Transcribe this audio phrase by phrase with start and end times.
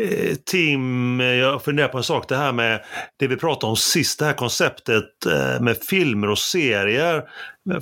[0.00, 2.28] eh, Tim, jag funderar på en sak.
[2.28, 2.84] Det här med
[3.18, 7.22] det vi pratade om sist, det här konceptet eh, med filmer och serier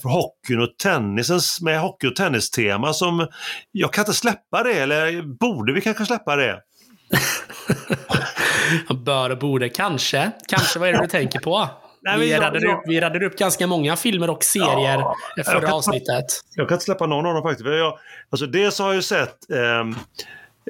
[0.03, 3.27] för hockeyn och tennisen med hockey och tennistema som
[3.73, 6.61] jag kan inte släppa det, eller borde vi kanske släppa det?
[9.05, 10.31] Bör och borde, kanske.
[10.49, 11.69] Kanske, vad är det du tänker på?
[12.03, 14.99] Nej, vi, jag, radade jag, upp, vi radade upp ganska många filmer och serier
[15.37, 16.25] ja, förra avsnittet.
[16.55, 17.69] Jag kan inte släppa någon av dem faktiskt.
[17.69, 17.99] Jag,
[18.31, 19.99] alltså dels har jag ju sett eh,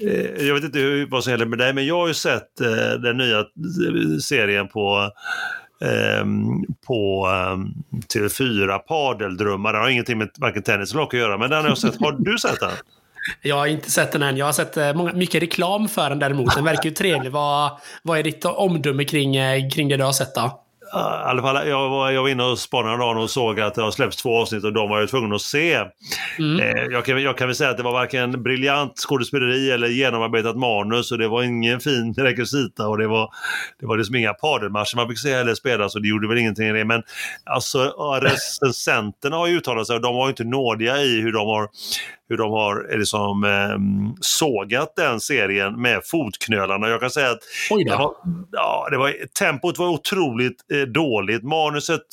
[0.02, 2.60] Eh, jag vet inte hur, vad som gäller med dig, men jag har ju sett
[2.60, 5.10] eh, den nya eh, serien på
[5.80, 6.24] eh,
[6.86, 7.56] på eh,
[8.14, 9.72] TV4, Padeldrömmar.
[9.72, 12.00] Det har ingenting med varken tennis eller att göra, men den har jag sett.
[12.00, 12.70] Har du sett den?
[13.42, 14.36] Jag har inte sett den än.
[14.36, 16.54] Jag har sett eh, många, mycket reklam för den däremot.
[16.54, 17.32] Den verkar ju trevlig.
[17.32, 19.34] Vad, vad är ditt omdöme kring,
[19.70, 20.64] kring det du har sett då?
[20.92, 23.90] Alla fall, jag, var, jag var inne och spanade dagen och såg att det har
[23.90, 25.84] släppts två avsnitt och de var jag tvungen att se.
[26.38, 26.60] Mm.
[26.60, 30.56] Eh, jag, kan, jag kan väl säga att det var varken briljant skådespeleri eller genomarbetat
[30.56, 33.30] manus och det var ingen fin rekvisita och det var,
[33.80, 36.66] det var liksom inga padelmatcher man fick se eller spela så det gjorde väl ingenting
[36.66, 36.84] i det.
[36.84, 37.02] Men
[37.44, 37.78] alltså
[38.22, 41.68] recensenterna har ju uttalat sig och de var inte nådiga i hur de har
[42.28, 43.78] hur de har eh, liksom, eh,
[44.20, 46.88] sågat den serien med fotknölarna.
[46.88, 47.40] Jag kan säga att
[47.84, 48.14] det var,
[48.52, 51.42] ja, det var, tempot var otroligt eh, dåligt.
[51.42, 52.06] Manuset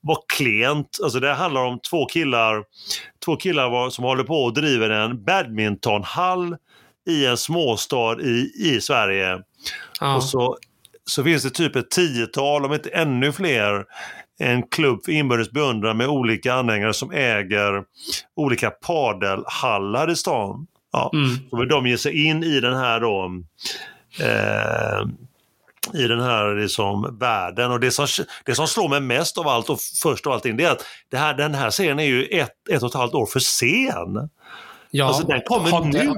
[0.00, 0.98] var klent.
[1.02, 2.64] Alltså det handlar om två killar,
[3.24, 6.56] två killar var, som håller på och driver en badmintonhall
[7.08, 9.42] i en småstad i, i Sverige.
[10.00, 10.16] Ja.
[10.16, 10.56] Och så,
[11.04, 13.84] så finns det typ ett tiotal, om inte ännu fler,
[14.38, 17.84] en klubb för inbördes beundran med olika anhängare som äger
[18.36, 20.66] olika padelhallar i stan.
[20.92, 21.10] Ja.
[21.14, 21.36] Mm.
[21.50, 23.42] Så vill de ge sig in i den här då
[24.20, 25.08] eh,
[25.94, 27.70] i den här liksom, världen.
[27.70, 28.06] Och det som,
[28.44, 31.16] det som slår mig mest av allt och först av allting det är att det
[31.16, 34.30] här, den här serien är ju ett, ett och ett halvt år för sen.
[34.90, 36.08] Ja, alltså den kommer har, nu.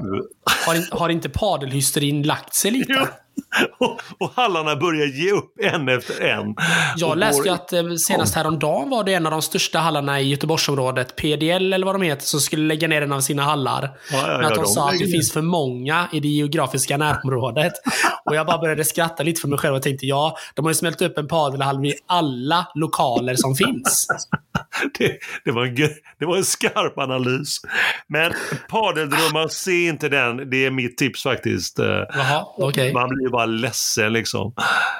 [0.65, 3.07] Har, har inte padelhysterin lagt sig lite?
[3.77, 6.55] och, och hallarna börjar ge upp en efter en.
[6.97, 10.29] Jag läste ju att eh, senast häromdagen var det en av de största hallarna i
[10.29, 13.97] Göteborgsområdet, PDL eller vad de heter, som skulle lägga ner en av sina hallar.
[14.11, 16.97] Ja, ja, Men att de, de sa att det finns för många i det geografiska
[16.97, 17.73] närområdet.
[18.25, 20.75] och jag bara började skratta lite för mig själv och tänkte ja, de har ju
[20.75, 24.07] smält upp en padelhall vid alla lokaler som finns.
[24.97, 25.75] det, det, var en,
[26.19, 27.61] det var en skarp analys.
[28.07, 28.33] Men
[28.69, 30.49] padeldrömmar, se inte den.
[30.49, 31.79] Det är mitt tips faktiskt.
[31.79, 32.93] Eh, Jaha, okay.
[32.93, 34.53] Man blir bara ledsen liksom.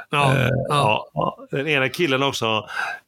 [0.09, 1.09] Ja, eh, ja.
[1.13, 2.65] ja, Den ena killen också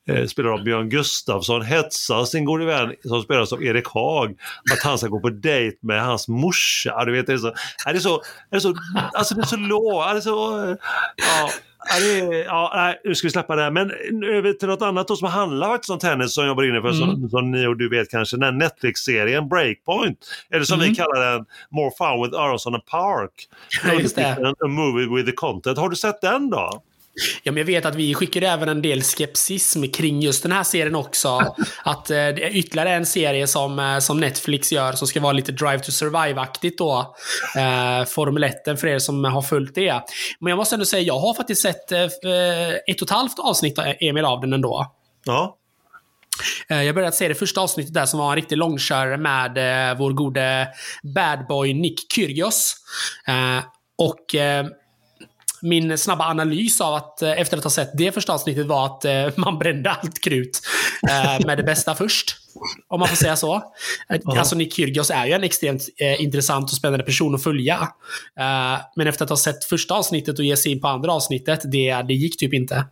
[0.10, 4.36] eh, spelar av Björn Gustafsson hetsar sin gode vän som spelas av Erik Haag
[4.74, 7.06] att han ska gå på dejt med hans morsa.
[7.06, 7.54] Du vet, det är så,
[7.86, 8.76] det är så, det är så,
[9.14, 10.78] alltså det är så lågt, det är så,
[11.16, 11.50] ja.
[11.90, 13.72] Ja, det ja, nej, nu ska vi släppa det här.
[13.72, 13.92] Men
[14.24, 17.00] över till något annat då som handlar faktiskt om tennis som jag brinner för, mm.
[17.00, 20.18] som, som ni och du vet kanske, den Netflix-serien Breakpoint.
[20.52, 20.90] Eller som mm.
[20.90, 23.32] vi kallar den, More Fun with Aronson and Park.
[23.86, 24.56] Ja, just det.
[24.66, 25.78] A movie with the content.
[25.78, 26.84] Har du sett den då?
[27.44, 30.64] Ja, men jag vet att vi skickade även en del skepsism kring just den här
[30.64, 31.56] serien också.
[31.84, 35.34] att eh, det är ytterligare en serie som, eh, som Netflix gör som ska vara
[35.34, 37.16] lite Drive to Survive-aktigt då.
[37.58, 40.02] Eh, Formel 1 för er som har följt det.
[40.40, 42.04] Men jag måste ändå säga, jag har faktiskt sett eh,
[42.88, 44.92] ett och ett halvt avsnitt, Emil, av den ändå.
[45.26, 45.58] Ja.
[46.70, 49.98] Eh, jag började se det första avsnittet där som var en riktig långkörare med eh,
[49.98, 50.68] vår gode
[51.04, 52.76] bad boy Nick Kyrgios.
[53.28, 53.64] Eh,
[53.98, 54.36] och
[55.64, 59.06] min snabba analys av att eh, efter att ha sett det första avsnittet var att
[59.06, 60.62] eh, man brände allt krut
[61.10, 62.38] eh, med det bästa först.
[62.90, 63.56] Om man får säga så.
[63.56, 64.40] Uh-huh.
[64.40, 67.76] Alltså Nick Kyrgios är ju en extremt eh, intressant och spännande person att följa.
[68.40, 71.62] Eh, men efter att ha sett första avsnittet och ge sig in på andra avsnittet,
[71.72, 72.86] det, det gick typ inte.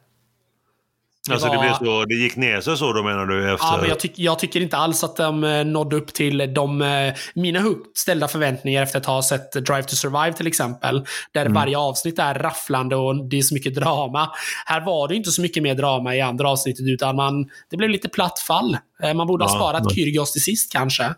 [1.28, 1.56] Det alltså var...
[1.56, 3.54] det, blev så, det gick ner sig så då menar du?
[3.54, 3.68] Efter...
[3.68, 6.82] Ja, men jag, tyck, jag, tycker inte alls att de eh, nådde upp till de,
[6.82, 11.06] eh, mina högt ställda förväntningar efter att ha sett Drive to Survive till exempel.
[11.34, 11.54] Där mm.
[11.54, 14.30] varje avsnitt är rafflande och det är så mycket drama.
[14.66, 17.90] Här var det inte så mycket mer drama i andra avsnittet utan man, det blev
[17.90, 18.78] lite platt fall.
[19.04, 19.96] Eh, man borde ha ja, sparat men...
[19.96, 21.14] Kyrgios till sist kanske.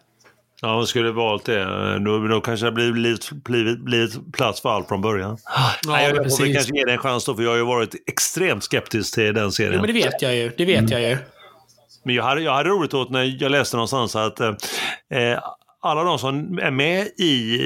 [0.63, 1.63] Ja, man skulle valt det.
[1.99, 5.37] Då, då kanske det blivit, blivit, blivit plats för allt från början.
[5.45, 7.63] Ja, Nej, jag får väl kanske ge det en chans då, för jag har ju
[7.63, 9.73] varit extremt skeptisk till den serien.
[9.73, 10.51] Jo, men det vet jag ju.
[10.57, 10.91] Det vet mm.
[10.91, 11.17] jag ju.
[12.03, 14.53] Men jag hade, jag hade roligt åt när jag läste någonstans att eh
[15.83, 17.57] alla de som är med i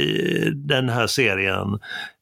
[0.56, 1.80] den här serien,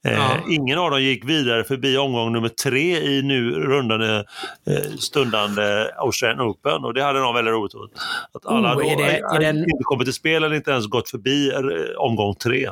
[0.07, 0.38] eh, ja.
[0.50, 4.24] ingen av dem gick vidare förbi omgång nummer tre i nu rundande
[4.68, 7.92] eh, stundande Australian Open och det hade de väldigt roligt åt.
[8.33, 9.57] Att alla oh, är det, är den...
[9.57, 11.62] inte kommit till spel eller inte ens gått förbi eh,
[11.98, 12.69] omgång tre.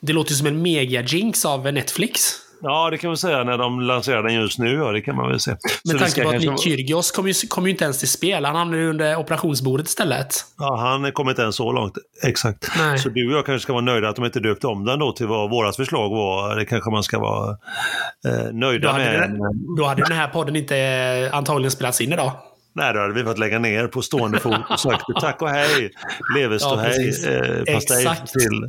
[0.00, 2.42] Det låter som en mega-jinx av Netflix.
[2.64, 4.74] Ja, det kan man säga när de lanserar den just nu.
[4.74, 5.56] Ja, det kan man väl säga.
[5.84, 8.44] Med tanke på att Nick Kyrgios kom ju, kom ju inte ens till spel.
[8.44, 10.34] Han hamnade under operationsbordet istället.
[10.58, 11.94] Ja, han kom inte ens så långt.
[12.22, 12.70] Exakt.
[12.78, 12.98] Nej.
[12.98, 15.12] Så du och jag kanske ska vara nöjda att de inte döpte om den då
[15.12, 16.56] till vad vårat förslag var.
[16.56, 17.50] Det kanske man ska vara
[18.26, 19.20] eh, nöjda då med.
[19.20, 19.38] Den,
[19.76, 22.32] då hade den här podden inte eh, antagligen spelats in idag.
[22.74, 25.90] Nej, då hade vi fått lägga ner på stående fot och sagt tack och hej,
[26.36, 28.68] leverståhej, ja, eh, pastej till.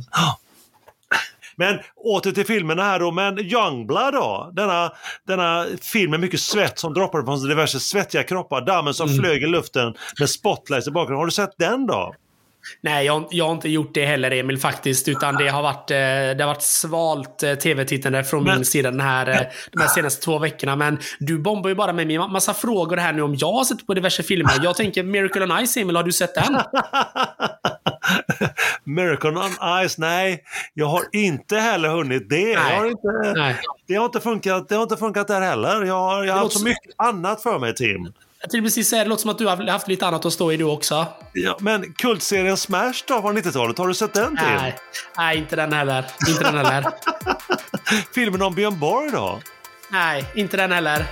[1.56, 4.52] Men åter till filmerna här då, men Youngblood då?
[4.52, 4.92] Denna,
[5.26, 9.20] denna film med mycket svett som droppade från diverse svettiga kroppar, dammen som mm.
[9.20, 11.18] flög i luften med spotlights i bakgrunden.
[11.18, 12.14] Har du sett den då?
[12.80, 15.08] Nej, jag, jag, har inte gjort det heller Emil faktiskt.
[15.08, 18.90] Utan det har varit, eh, det har varit svalt eh, tv-tittande från men, min sida
[18.90, 19.40] den här, eh,
[19.72, 20.76] de här senaste två veckorna.
[20.76, 23.86] Men du bombar ju bara med mig massa frågor här nu om jag har sett
[23.86, 24.52] på diverse filmer.
[24.62, 26.54] Jag tänker Miracle on Ice, Emil, har du sett den?
[28.84, 30.44] Miracle on Ice, nej.
[30.74, 32.56] Jag har inte heller hunnit det.
[32.56, 32.78] Nej.
[32.78, 33.56] Har inte, nej.
[33.86, 35.84] Det, har inte funkat, det har inte funkat där heller.
[35.84, 38.12] Jag har, jag har haft så mycket annat för mig, Tim.
[38.40, 40.52] Jag tänkte precis säga, det låter som att du har haft lite annat att stå
[40.52, 41.06] i du också.
[41.32, 44.46] Ja, men kultserien Smash då från 90-talet, har du sett den till?
[44.46, 44.76] Nej,
[45.16, 46.04] nej inte den heller.
[46.28, 46.84] Inte den heller.
[48.14, 49.40] Filmen om Björn Borg då?
[49.90, 51.06] Nej, inte den heller.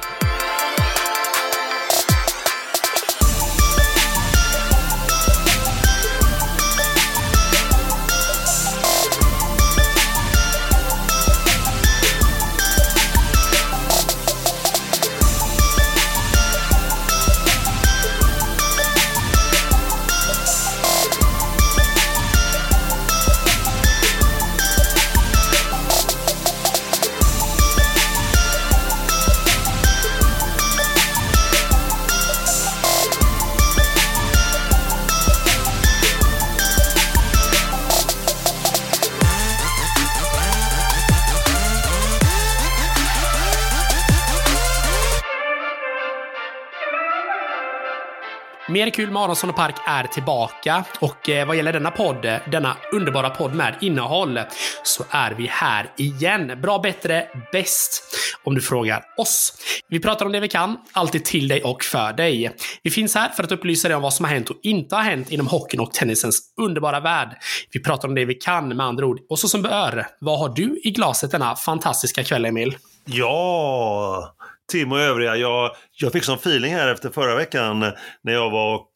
[48.72, 52.36] Mer kul med Aronsson och Park är tillbaka och eh, vad gäller denna podd, eh,
[52.50, 54.40] denna underbara podd med innehåll,
[54.82, 56.60] så är vi här igen.
[56.62, 59.52] Bra, bättre, bäst om du frågar oss.
[59.88, 62.56] Vi pratar om det vi kan, alltid till dig och för dig.
[62.82, 65.02] Vi finns här för att upplysa dig om vad som har hänt och inte har
[65.02, 67.36] hänt inom hockeyn och tennisens underbara värld.
[67.72, 69.20] Vi pratar om det vi kan med andra ord.
[69.28, 72.76] Och så som bör, vad har du i glaset denna fantastiska kväll, Emil?
[73.04, 74.34] Ja,
[74.70, 75.36] Tim och övriga.
[75.36, 75.70] Jag,
[76.00, 77.80] jag fick sån feeling här efter förra veckan
[78.22, 78.91] när jag var och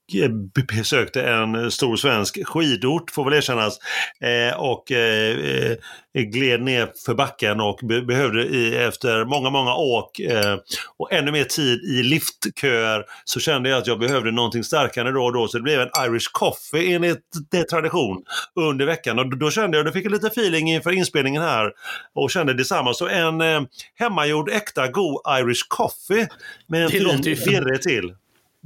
[0.69, 3.79] besökte en stor svensk skidort, får väl erkännas,
[4.21, 9.75] eh, och eh, eh, gled ner för backen och be behövde i, efter många, många
[9.75, 10.57] åk eh,
[10.97, 15.25] och ännu mer tid i liftköer så kände jag att jag behövde någonting starkare då
[15.25, 18.25] och då, så det blev en Irish coffee enligt det tradition
[18.55, 19.19] under veckan.
[19.19, 21.73] Och då kände jag, då fick jag lite feeling inför inspelningen här
[22.15, 22.95] och kände detsamma.
[22.95, 23.61] Så en eh,
[23.95, 26.29] hemmagjord, äkta, god Irish coffee
[26.69, 28.13] med en fin virre till.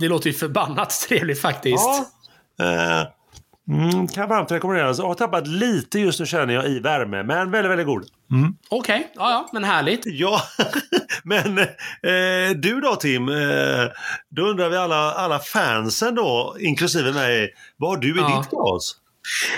[0.00, 1.86] Det låter ju förbannat trevligt faktiskt.
[1.86, 2.06] Ja.
[2.64, 3.06] Eh,
[3.76, 4.98] mm, kan varmt rekommenderas.
[4.98, 8.04] Jag har tappat lite just nu känner jag i värme, men väldigt, väldigt god.
[8.32, 8.56] Mm.
[8.68, 9.08] Okej, okay.
[9.14, 10.02] ja, ja, men härligt.
[10.04, 10.42] Ja,
[11.22, 13.28] men eh, du då Tim?
[13.28, 13.34] Eh,
[14.28, 18.38] då undrar vi alla, alla fansen då, inklusive mig, vad har du i ja.
[18.38, 18.96] ditt glas?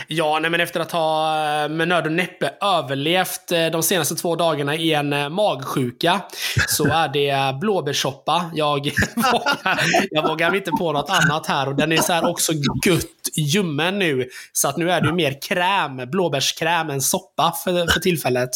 [0.07, 4.15] Ja, nej, men efter att ha eh, med nöd och näppe överlevt eh, de senaste
[4.15, 6.21] två dagarna i en eh, magsjuka
[6.69, 8.51] så är det blåbärssoppa.
[8.55, 8.87] Jag,
[10.11, 12.53] jag vågar inte på något annat här och den är så här också
[12.87, 13.07] gött
[13.37, 14.29] ljummen nu.
[14.53, 18.51] Så att nu är det mer kräm, blåbärskräm än soppa för, för tillfället.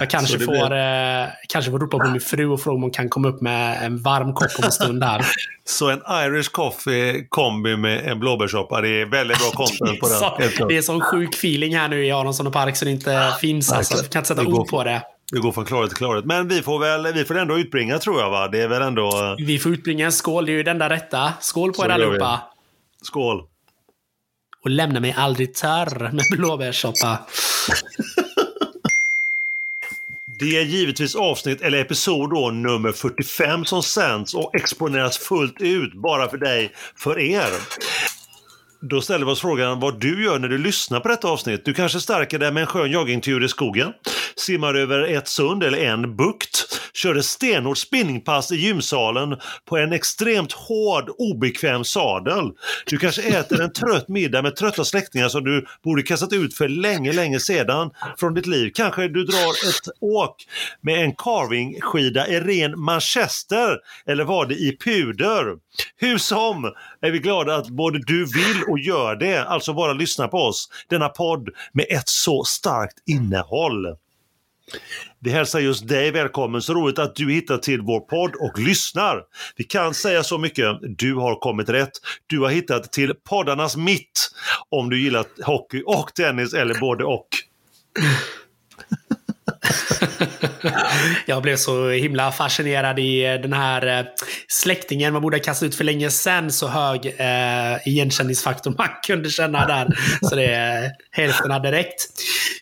[0.00, 3.08] Jag kanske får, eh, kanske får ropa på min fru och fråga om hon kan
[3.08, 5.26] komma upp med en varm kopp om en stund här.
[5.64, 10.68] Så en Irish coffee kombi med en blåbärssoppa, det är väldigt bra content på den.
[10.68, 13.32] det är sån sjuk feeling här nu i Aronsson och Park så det inte ah,
[13.32, 13.72] finns.
[13.72, 13.96] Alltså.
[13.96, 15.02] Jag kan inte sätta ord på det.
[15.32, 16.24] Vi går från klarhet till klarhet.
[16.24, 18.48] Men vi får väl vi får ändå utbringa tror jag va?
[18.48, 19.36] Det är väl ändå...
[19.38, 21.32] Vi får utbringa en skål, det är ju den där rätta.
[21.40, 22.40] Skål på er allihopa.
[23.02, 23.42] Skål.
[24.64, 27.18] Och lämna mig aldrig törr med blåbärssoppa.
[30.40, 35.94] Det är givetvis avsnitt eller episod då, nummer 45 som sänds och exponeras fullt ut
[35.94, 37.50] bara för dig, för er.
[38.80, 41.64] Då ställer vi oss frågan vad du gör när du lyssnar på detta avsnitt.
[41.64, 43.92] Du kanske stärker dig med en skön joggingtur i skogen,
[44.36, 50.52] simmar över ett sund eller en bukt, körde stenhårt spinningpass i gymsalen på en extremt
[50.52, 52.50] hård, obekväm sadel.
[52.86, 56.68] Du kanske äter en trött middag med trötta släktingar som du borde kastat ut för
[56.68, 58.70] länge, länge sedan från ditt liv.
[58.74, 60.46] Kanske du drar ett åk
[60.80, 65.44] med en carvingskida i ren manchester eller var det i puder.
[65.96, 70.28] Hur som är vi glada att både du vill och gör det, alltså bara lyssna
[70.28, 73.86] på oss, denna podd med ett så starkt innehåll.
[75.20, 76.62] Vi hälsar just dig välkommen.
[76.62, 79.22] Så roligt att du hittar till vår podd och lyssnar.
[79.56, 80.66] Vi kan säga så mycket.
[80.82, 81.92] Du har kommit rätt.
[82.26, 84.30] Du har hittat till poddarnas mitt
[84.68, 87.28] om du gillar hockey och tennis eller både och.
[91.26, 94.06] jag blev så himla fascinerad i eh, den här eh,
[94.48, 96.50] släktingen man borde ha kastat ut för länge sedan.
[96.50, 99.88] Så hög eh, igenkänningsfaktor man kunde känna där.
[100.22, 102.08] Så det är hälften hade räckt.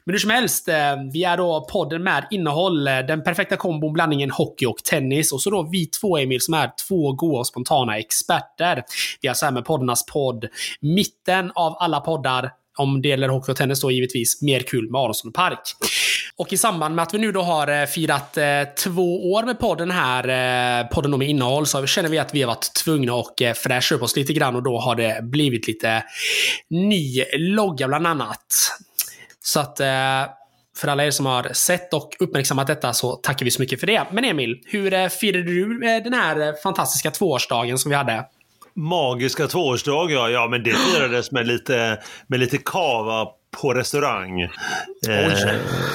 [0.04, 2.88] Men hur som helst, eh, vi är då podden med innehåll.
[2.88, 5.32] Eh, den perfekta kombon, blandningen hockey och tennis.
[5.32, 8.82] Och så då vi två, Emil, som är två goa och spontana experter.
[9.20, 10.44] Vi har så här med poddarnas podd.
[10.80, 15.00] Mitten av alla poddar om det gäller hockey och tennis då givetvis, mer kul med
[15.00, 15.60] Aronsson Park.
[16.36, 19.58] Och i samband med att vi nu då har eh, firat eh, två år med
[19.58, 23.12] podden här, eh, Podden podden med innehåll, så känner vi att vi har varit tvungna
[23.12, 26.04] att fräscha upp oss lite grann och då har det blivit lite
[26.70, 28.46] ny logga bland annat.
[29.44, 29.78] Så att
[30.76, 33.86] för alla er som har sett och uppmärksammat detta så tackar vi så mycket för
[33.86, 34.06] det.
[34.12, 38.24] Men Emil, hur firade du den här fantastiska tvåårsdagen som vi hade?
[38.76, 40.30] Magiska tvåårsdag, ja.
[40.30, 43.26] ja men det firades med lite, med lite kava
[43.62, 44.40] på restaurang.
[44.40, 44.50] Eh,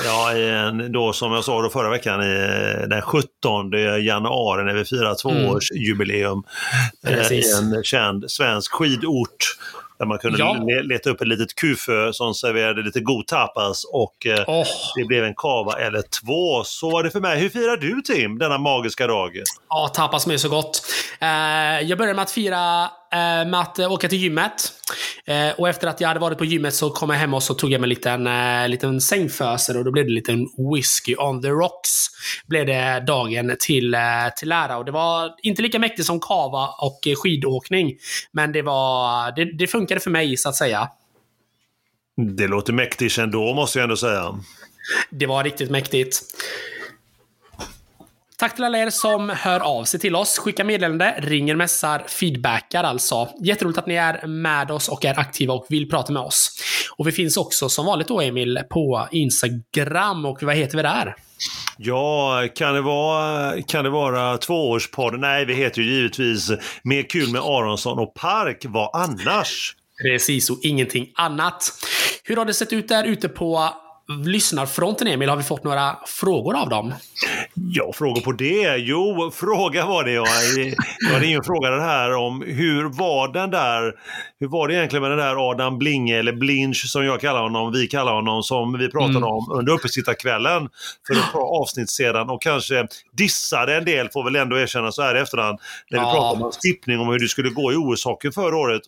[0.05, 3.71] ja, en, då som jag sa då förra veckan, i, den 17
[4.03, 6.43] januari när vi firar tvåårsjubileum
[7.07, 7.19] mm.
[7.19, 9.57] eh, i en känd svensk skidort
[10.01, 10.53] där man kunde ja.
[10.83, 14.67] leta upp ett litet kufö som serverade lite god tapas och eh, oh.
[14.95, 16.63] det blev en kava eller två.
[16.63, 17.39] Så var det för mig.
[17.39, 19.31] Hur firar du Tim, denna magiska dag?
[19.69, 20.81] Ja, tapas med så gott.
[21.19, 21.27] Eh,
[21.81, 24.73] jag började med att fira eh, med att åka till gymmet.
[25.25, 27.53] Eh, och efter att jag hade varit på gymmet så kom jag hem och så
[27.53, 31.15] tog jag mig en liten, eh, liten sängföser och då blev det en liten whisky
[31.15, 32.07] on the rocks.
[32.47, 33.99] Blev det dagen till, eh,
[34.37, 34.77] till ära.
[34.77, 37.97] Och det var inte lika mäktigt som kava och skidåkning.
[38.31, 40.89] Men det, var, det, det funkade för mig så att säga.
[42.17, 44.39] Det låter mäktigt ändå måste jag ändå säga.
[45.09, 46.21] Det var riktigt mäktigt.
[48.41, 52.83] Tack till alla er som hör av sig till oss, skickar meddelande, ringer, mässar, feedbackar
[52.83, 53.29] alltså.
[53.43, 56.51] Jätteroligt att ni är med oss och är aktiva och vill prata med oss.
[56.97, 61.15] Och vi finns också som vanligt då Emil på Instagram och vad heter vi där?
[61.77, 65.21] Ja, kan det vara, kan det vara tvåårspodden?
[65.21, 66.51] Nej, vi heter ju givetvis
[66.83, 68.65] Mer kul med Aronsson och Park.
[68.65, 69.75] Vad annars?
[70.01, 71.71] Precis, och ingenting annat.
[72.23, 73.73] Hur har det sett ut där ute på
[74.19, 75.29] lyssnarfronten, Emil?
[75.29, 76.93] Har vi fått några frågor av dem?
[77.53, 78.75] Ja, frågor på det?
[78.77, 80.11] Jo, fråga var det.
[80.11, 80.25] Ja.
[80.99, 83.93] Jag hade ingen fråga den här om hur var den där,
[84.39, 87.71] hur var det egentligen med den där Adam Blinge, eller Blinch som jag kallar honom,
[87.71, 89.29] vi kallar honom, som vi pratade mm.
[89.29, 90.69] om under uppesittarkvällen
[91.07, 92.87] för ett par avsnitt sedan och kanske
[93.17, 96.11] dissade en del, får väl ändå erkänna så här i efterhand, när vi ja.
[96.13, 98.81] pratade om stippning om hur det skulle gå i OS-hockeyn förra året.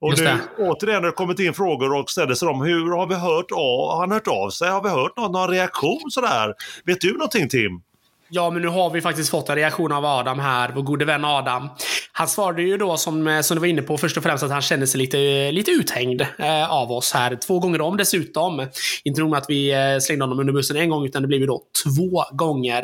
[0.00, 0.62] Och Just nu det.
[0.62, 3.90] återigen har det kommit in frågor och ställer sig om hur har vi hört av,
[3.90, 4.70] har han hört av sig?
[4.70, 6.54] Har vi hört någon, någon reaktion sådär?
[6.84, 7.80] Vet du någonting Tim?
[8.28, 11.24] Ja, men nu har vi faktiskt fått en reaktion av Adam här, vår gode vän
[11.24, 11.68] Adam.
[12.12, 14.50] Han svarade ju då, som, eh, som du var inne på, först och främst att
[14.50, 17.36] han kände sig lite, lite uthängd eh, av oss här.
[17.36, 18.66] Två gånger om dessutom.
[19.04, 21.40] Inte nog med att vi eh, slängde honom under bussen en gång, utan det blev
[21.40, 22.82] ju då två gånger.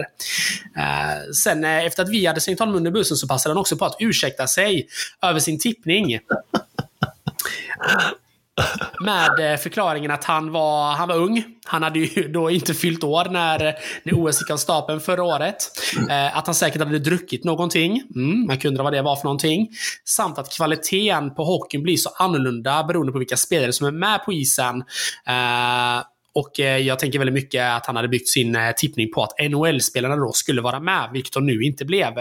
[0.76, 3.76] Eh, sen eh, efter att vi hade slängt honom under bussen så passade han också
[3.76, 4.86] på att ursäkta sig
[5.22, 6.18] över sin tippning.
[9.00, 11.44] Med eh, förklaringen att han var, han var ung.
[11.64, 15.56] Han hade ju då inte fyllt år när, när OS gick av stapeln förra året.
[16.10, 18.02] Eh, att han säkert hade druckit någonting.
[18.14, 19.68] Mm, man kunde undra vad det var för någonting.
[20.04, 24.24] Samt att kvaliteten på hockeyn blir så annorlunda beroende på vilka spelare som är med
[24.24, 24.84] på isen.
[25.26, 26.02] Eh,
[26.34, 29.50] och eh, jag tänker väldigt mycket att han hade byggt sin eh, tippning på att
[29.50, 32.14] NHL-spelarna då skulle vara med, vilket de nu inte blev.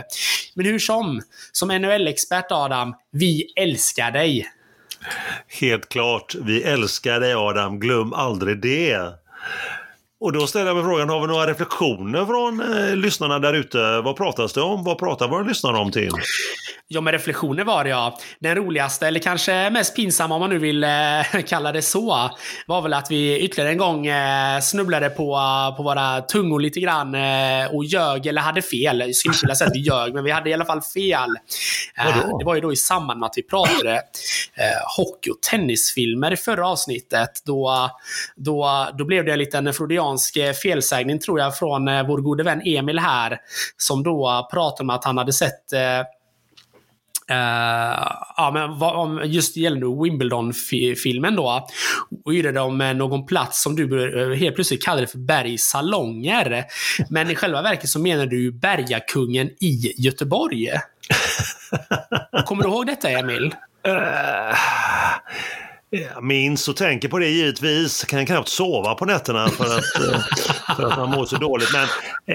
[0.54, 4.48] Men hur som, som NHL-expert Adam, vi älskar dig.
[5.48, 6.36] Helt klart.
[6.36, 9.00] Vi älskar dig Adam, glöm aldrig det.
[10.22, 14.02] Och då ställer jag mig frågan, har vi några reflektioner från eh, lyssnarna där ute?
[14.02, 14.84] Vad pratas det om?
[14.84, 16.12] Vad pratar våra lyssnare om Tim?
[16.94, 18.20] Ja, med reflektioner var det ja.
[18.40, 20.90] Den roligaste, eller kanske mest pinsamma om man nu vill eh,
[21.48, 22.30] kalla det så,
[22.68, 25.40] var väl att vi ytterligare en gång eh, snubblade på,
[25.78, 29.00] på våra tungor lite grann eh, och ljög, eller hade fel.
[29.00, 31.30] Jag skulle inte vilja säga att vi ljög, men vi hade i alla fall fel.
[31.98, 36.32] Eh, det var ju då i samband med att vi pratade eh, hockey och tennisfilmer
[36.32, 37.42] i förra avsnittet.
[37.46, 37.90] Då,
[38.36, 42.44] då, då blev det en liten freudiansk eh, felsägning tror jag från eh, vår gode
[42.44, 43.38] vän Emil här,
[43.78, 45.74] som då pratade om att han hade sett
[47.32, 51.68] Uh, ja, men vad, om just gällande Wimbledon-filmen då.
[52.26, 56.66] Och yrade om någon plats som du helt plötsligt kallade för Bergs salonger.
[57.10, 60.70] Men i själva verket så menar du Bergakungen i Göteborg.
[62.46, 63.56] Kommer du ihåg detta, Emil?
[63.88, 64.56] Uh,
[65.94, 68.04] jag minns och tänker på det givetvis.
[68.04, 70.22] Kan knappt sova på nätterna för att, eh,
[70.76, 71.70] för att man mår så dåligt.
[71.74, 71.84] Men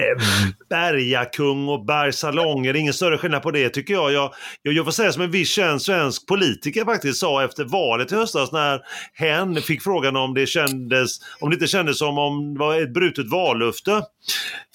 [0.01, 0.23] eh,
[0.69, 4.11] Bergakung och bergsalonger, ingen större skillnad på det tycker jag.
[4.11, 8.11] Jag, jag, jag får säga som en viss känd svensk politiker faktiskt sa efter valet
[8.11, 8.81] i höstas när
[9.13, 12.93] hen fick frågan om det, kändes, om det inte kändes som om det var ett
[12.93, 14.01] brutet vallöfte.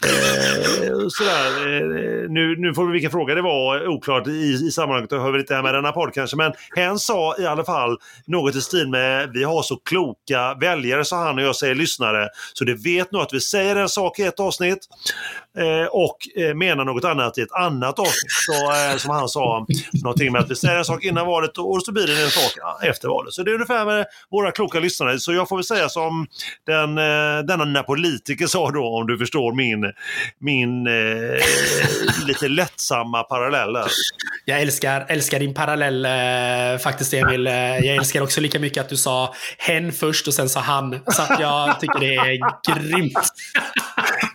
[0.05, 1.47] Eh, sådär.
[1.47, 4.31] Eh, nu, nu får vi vilken fråga det var oklart i,
[4.67, 7.65] i sammanhanget, och hör väl inte med denna podd kanske, men hen sa i alla
[7.65, 11.75] fall något i stil med vi har så kloka väljare, sa han och jag säger
[11.75, 14.79] lyssnare, så det vet nog att vi säger en sak i ett avsnitt
[15.59, 18.33] eh, och eh, menar något annat i ett annat avsnitt.
[18.47, 19.67] Så, eh, som han sa,
[20.03, 22.53] någonting med att vi säger en sak innan valet och så blir det en sak
[22.83, 23.33] efter valet.
[23.33, 25.19] Så det är ungefär med våra kloka lyssnare.
[25.19, 26.27] Så jag får väl säga som
[26.67, 29.93] den, eh, denna politiker sa då, om du förstår min,
[30.39, 33.77] min eh, lite lättsamma parallell.
[34.45, 37.47] Jag älskar, älskar din parallell eh, faktiskt Emil.
[37.47, 40.99] Jag älskar också lika mycket att du sa hen först och sen sa han.
[41.07, 42.39] Så att jag tycker det är
[42.75, 43.19] grymt.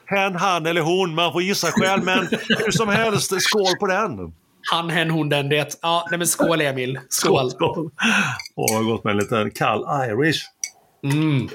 [0.09, 4.33] Hen, han eller hon, man får gissa själv men hur som helst, skål på den!
[4.71, 5.79] Han, hen, hon, den, det.
[5.81, 6.99] Ja, nej men skål Emil.
[7.09, 7.51] Skål!
[7.51, 7.89] skål.
[8.55, 10.41] Åh, vad gott med en liten kall Irish.
[11.03, 11.49] Mm.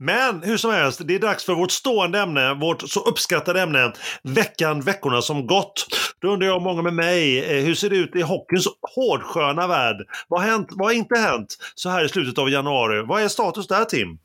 [0.00, 3.92] Men hur som helst, det är dags för vårt stående ämne, vårt så uppskattade ämne,
[4.22, 5.86] veckan, veckorna som gått.
[6.20, 9.96] Då undrar jag många med mig, eh, hur ser det ut i hockeyns hårdsköna värld?
[10.28, 13.02] Vad har, hänt, vad har inte hänt så här i slutet av januari?
[13.06, 14.18] Vad är status där Tim?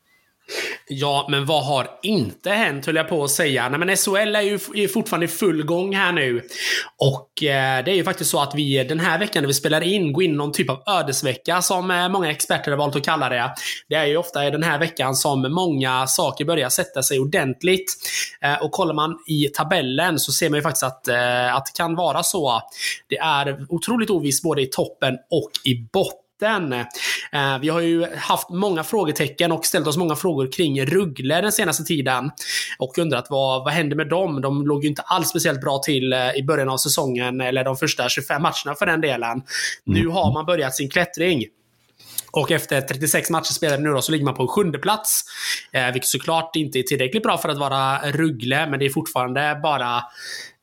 [0.87, 3.69] Ja, men vad har inte hänt höll jag på att säga.
[3.69, 6.41] Nej, men SHL är ju är fortfarande i full gång här nu.
[6.97, 9.81] Och eh, det är ju faktiskt så att vi den här veckan när vi spelar
[9.81, 13.29] in går in någon typ av ödesvecka som eh, många experter har valt att kalla
[13.29, 13.53] det.
[13.89, 17.93] Det är ju ofta den här veckan som många saker börjar sätta sig ordentligt.
[18.41, 21.77] Eh, och kollar man i tabellen så ser man ju faktiskt att, eh, att det
[21.77, 22.61] kan vara så.
[23.09, 26.73] Det är otroligt ovisst både i toppen och i botten mitten.
[27.31, 31.51] Eh, vi har ju haft många frågetecken och ställt oss många frågor kring Ruggle den
[31.51, 32.31] senaste tiden.
[32.77, 34.41] Och undrat vad, vad hände med dem?
[34.41, 37.75] De låg ju inte alls speciellt bra till eh, i början av säsongen, eller de
[37.75, 39.31] första 25 matcherna för den delen.
[39.31, 39.43] Mm.
[39.85, 41.45] Nu har man börjat sin klättring.
[42.31, 45.23] Och efter 36 matcher spelade nu då så ligger man på en sjunde plats.
[45.71, 49.59] Eh, vilket såklart inte är tillräckligt bra för att vara Ruggle, men det är fortfarande
[49.63, 49.97] bara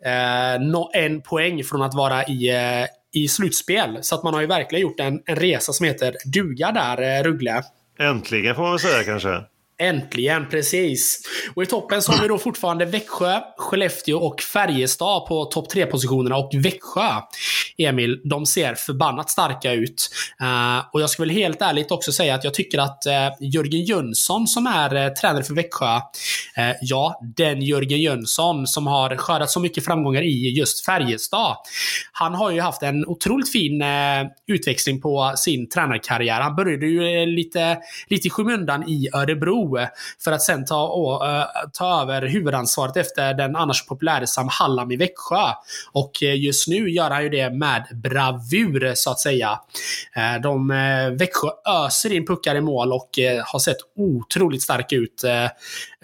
[0.04, 3.98] eh, no, en poäng från att vara i, eh, i slutspel.
[4.02, 7.22] Så att man har ju verkligen gjort en, en resa som heter duga där, eh,
[7.22, 7.62] Ruggle.
[7.98, 9.44] Äntligen får man väl säga kanske.
[9.80, 11.22] Äntligen, precis.
[11.54, 16.34] Och i toppen så har vi då fortfarande Växjö, Skellefteå och Färjestad på topp 3-positionerna.
[16.34, 17.10] Och Växjö,
[17.78, 20.10] Emil, de ser förbannat starka ut.
[20.42, 23.84] Uh, och jag ska väl helt ärligt också säga att jag tycker att uh, Jörgen
[23.84, 26.00] Jönsson som är uh, tränare för Växjö,
[26.80, 31.56] ja, den Jörgen Jönsson som har skördat så mycket framgångar i just Färjestad.
[32.12, 33.82] Han har ju haft en otroligt fin
[34.46, 36.40] utväxling på sin tränarkarriär.
[36.40, 39.69] Han började ju lite, lite i skymundan i Örebro
[40.24, 40.84] för att sen ta,
[41.24, 45.52] uh, ta över huvudansvaret efter den annars populäre Sam Hallam i Växjö.
[45.92, 49.60] Och eh, just nu gör han ju det med bravur så att säga.
[50.16, 51.48] Uh, de, uh, Växjö
[51.84, 53.10] öser in puckar i mål och
[53.44, 55.24] har sett otroligt starka ut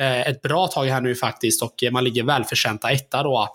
[0.01, 3.49] Eh, ett bra tag här nu faktiskt och man ligger välförtjänta etta då.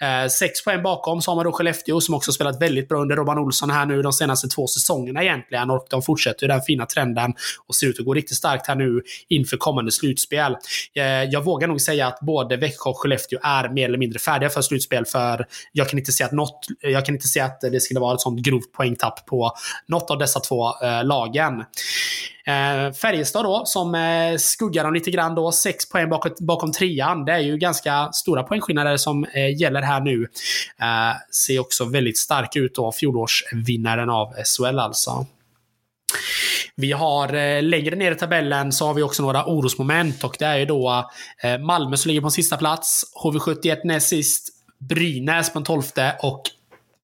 [0.00, 3.16] Eh, sex poäng bakom så har man då Skellefteå som också spelat väldigt bra under
[3.16, 7.34] Robban Olsson här nu de senaste två säsongerna egentligen och de fortsätter den fina trenden
[7.66, 10.56] och ser ut att gå riktigt starkt här nu inför kommande slutspel.
[10.94, 14.50] Eh, jag vågar nog säga att både Växjö och Skellefteå är mer eller mindre färdiga
[14.50, 17.80] för slutspel, för jag kan inte se att, något, jag kan inte se att det
[17.80, 19.52] skulle vara ett sånt grovt poängtapp på
[19.88, 21.64] något av dessa två lagen.
[22.46, 25.52] Eh, Färjestad då, som eh, skuggar dem lite grann då.
[25.52, 27.24] Sex poäng bakom, bakom trean.
[27.24, 30.22] Det är ju ganska stora poängskillnader som eh, gäller här nu.
[30.80, 35.26] Eh, ser också väldigt stark ut då, fjolårsvinnaren av SHL alltså.
[36.76, 40.44] Vi har eh, längre ner i tabellen så har vi också några orosmoment och det
[40.44, 41.10] är ju då
[41.42, 46.42] eh, Malmö som ligger på sista plats, HV71 näst sist, Brynäs på en tolfte och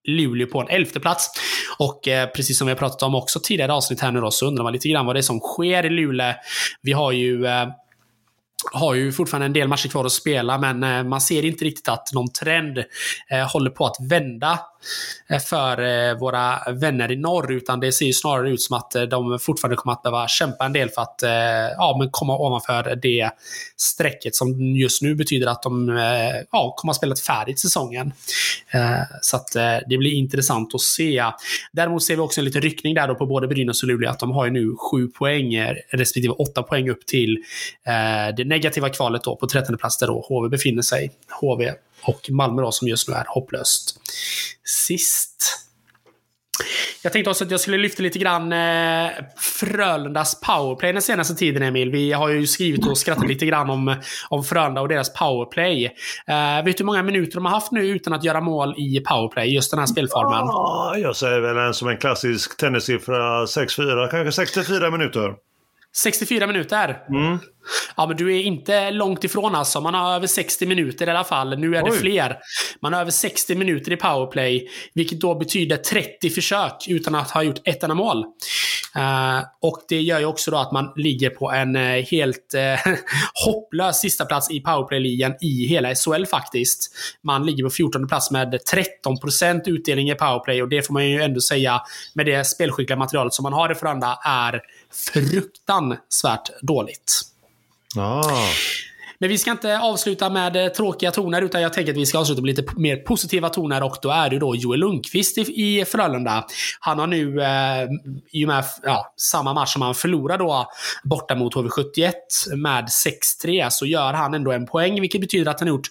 [0.04, 1.30] Luleå på en elfte plats.
[1.78, 4.46] Och eh, precis som vi har pratat om också tidigare avsnitt här nu då, så
[4.46, 6.34] undrar man lite grann vad det är som sker i Luleå.
[6.82, 7.66] Vi har ju eh,
[8.72, 11.88] har ju fortfarande en del matcher kvar att spela, men eh, man ser inte riktigt
[11.88, 12.78] att någon trend
[13.30, 14.58] eh, håller på att vända.
[15.28, 18.94] Eh, för eh, våra vänner i norr, utan det ser ju snarare ut som att
[18.94, 21.20] eh, de fortfarande kommer att behöva kämpa en del för att
[21.76, 23.30] ja, men komma ovanför det
[23.76, 25.88] strecket som just nu betyder att de
[26.52, 28.12] ja, kommer att spela färdigt säsongen.
[29.20, 29.52] Så att
[29.88, 31.24] det blir intressant att se.
[31.72, 34.18] Däremot ser vi också en liten ryckning där då på både Brynäs och Luleå, att
[34.18, 37.38] de har ju nu sju poäng respektive åtta poäng upp till
[38.36, 41.10] det negativa kvalet då på 13 plats där då HV befinner sig.
[41.40, 43.98] HV och Malmö då, som just nu är hopplöst
[44.64, 45.58] sist.
[47.02, 51.62] Jag tänkte också att jag skulle lyfta lite grann eh, Frölundas powerplay den senaste tiden,
[51.62, 51.90] Emil.
[51.90, 53.96] Vi har ju skrivit och skrattat lite grann om,
[54.28, 55.84] om Frölunda och deras powerplay.
[56.26, 59.00] Eh, vet du hur många minuter de har haft nu utan att göra mål i
[59.00, 60.46] powerplay, just den här spelformen?
[60.46, 65.34] Ja, jag säger väl en som en klassisk tennissiffra 6-4, kanske 64 minuter.
[65.96, 66.98] 64 minuter.
[67.08, 67.38] Mm.
[67.96, 69.80] Ja, men du är inte långt ifrån alltså.
[69.80, 71.58] Man har över 60 minuter i alla fall.
[71.58, 71.98] Nu är det Oj.
[71.98, 72.36] fler.
[72.80, 77.42] Man har över 60 minuter i powerplay, vilket då betyder 30 försök utan att ha
[77.42, 78.24] gjort ett enda mål.
[78.96, 82.94] Eh, och det gör ju också då att man ligger på en eh, helt eh,
[83.44, 86.94] hopplös sista plats i powerplay-ligan i hela SHL faktiskt.
[87.22, 88.58] Man ligger på 14 plats med
[89.04, 91.82] 13% utdelning i powerplay och det får man ju ändå säga
[92.14, 94.60] med det spelskickliga materialet som man har i Frölunda är
[95.12, 97.31] fruktansvärt dåligt.
[97.96, 98.48] Ah.
[99.22, 102.18] Men vi ska inte avsluta med eh, tråkiga toner, utan jag tänker att vi ska
[102.18, 105.84] avsluta med lite mer positiva toner och då är det då Joel Lundqvist i, i
[105.84, 106.46] Frölunda.
[106.80, 107.88] Han har nu, eh,
[108.30, 110.70] i och med ja, samma match som han förlorade då
[111.04, 112.12] borta mot HV71
[112.56, 112.84] med
[113.44, 115.90] 6-3, så gör han ändå en poäng, vilket betyder att han har gjort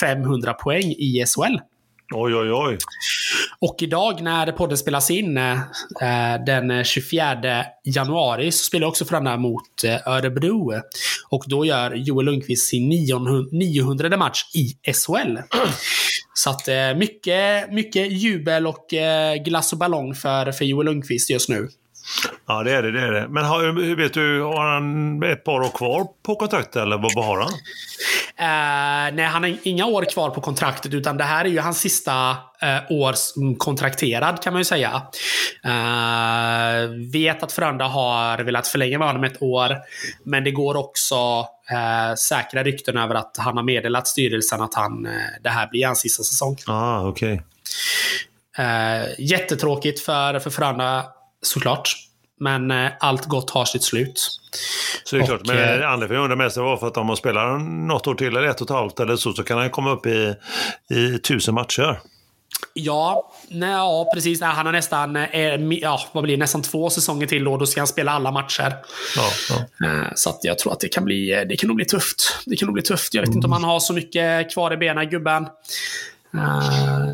[0.00, 1.71] 500 poäng i SHL.
[2.14, 2.78] Oj, oj, oj.
[3.60, 9.04] Och idag när podden spelas in eh, eh den 24 januari så spelar jag också
[9.04, 10.72] Frölunda mot eh, Örebro.
[11.30, 15.38] Och då gör Joel Lundqvist sin 900 900 match i SHL.
[16.34, 21.30] Så att eh, mycket, mycket jubel och eh, glass och ballong för, för Joel Lundqvist
[21.30, 21.68] just nu.
[22.46, 22.90] Ja, det är det.
[22.90, 23.28] det, är det.
[23.28, 27.24] Men har, hur vet du, har han ett par år kvar på kontraktet eller vad,
[27.24, 27.52] har han?
[28.36, 31.80] Eh, nej, han har inga år kvar på kontraktet, utan det här är ju hans
[31.80, 33.14] sista eh, år
[33.56, 35.02] kontrakterad, kan man ju säga.
[35.64, 39.76] Eh, vet att Frölunda har velat förlänga med honom ett år,
[40.24, 41.46] men det går också
[42.18, 45.08] säkra rykten över att han har meddelat styrelsen att han,
[45.42, 46.56] det här blir hans sista säsong.
[46.66, 47.12] Ah.
[48.58, 51.04] Eh, jättetråkigt för, för Frölunda,
[51.42, 51.94] såklart.
[52.40, 54.40] Men eh, allt gott har sitt slut.
[55.04, 56.96] Så det är klart, Och, men eh, anledningen för jag undrar mest var för att
[56.96, 59.58] om man spelar något år till eller ett och ett halvt eller så, så kan
[59.58, 60.34] han komma upp i,
[60.90, 62.00] i tusen matcher.
[62.74, 64.40] Ja, nej, ja precis.
[64.40, 67.56] Nej, han har nästan, eh, ja, vad blir det, nästan två säsonger till då.
[67.56, 68.76] Då ska han spela alla matcher.
[69.16, 69.86] Ja, ja.
[69.88, 72.38] Eh, Så att jag tror att det kan bli, det kan nog bli tufft.
[72.46, 73.14] Det kan nog bli tufft.
[73.14, 75.46] Jag vet inte om han har så mycket kvar i benen, gubben.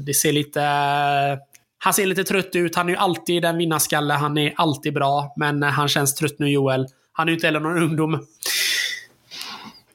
[0.02, 0.60] Det ser lite...
[1.78, 2.76] Han ser lite trött ut.
[2.76, 4.14] Han är ju alltid en vinnarskalle.
[4.14, 5.34] Han är alltid bra.
[5.36, 6.86] Men eh, han känns trött nu, Joel.
[7.12, 8.26] Han är ju inte heller någon ungdom.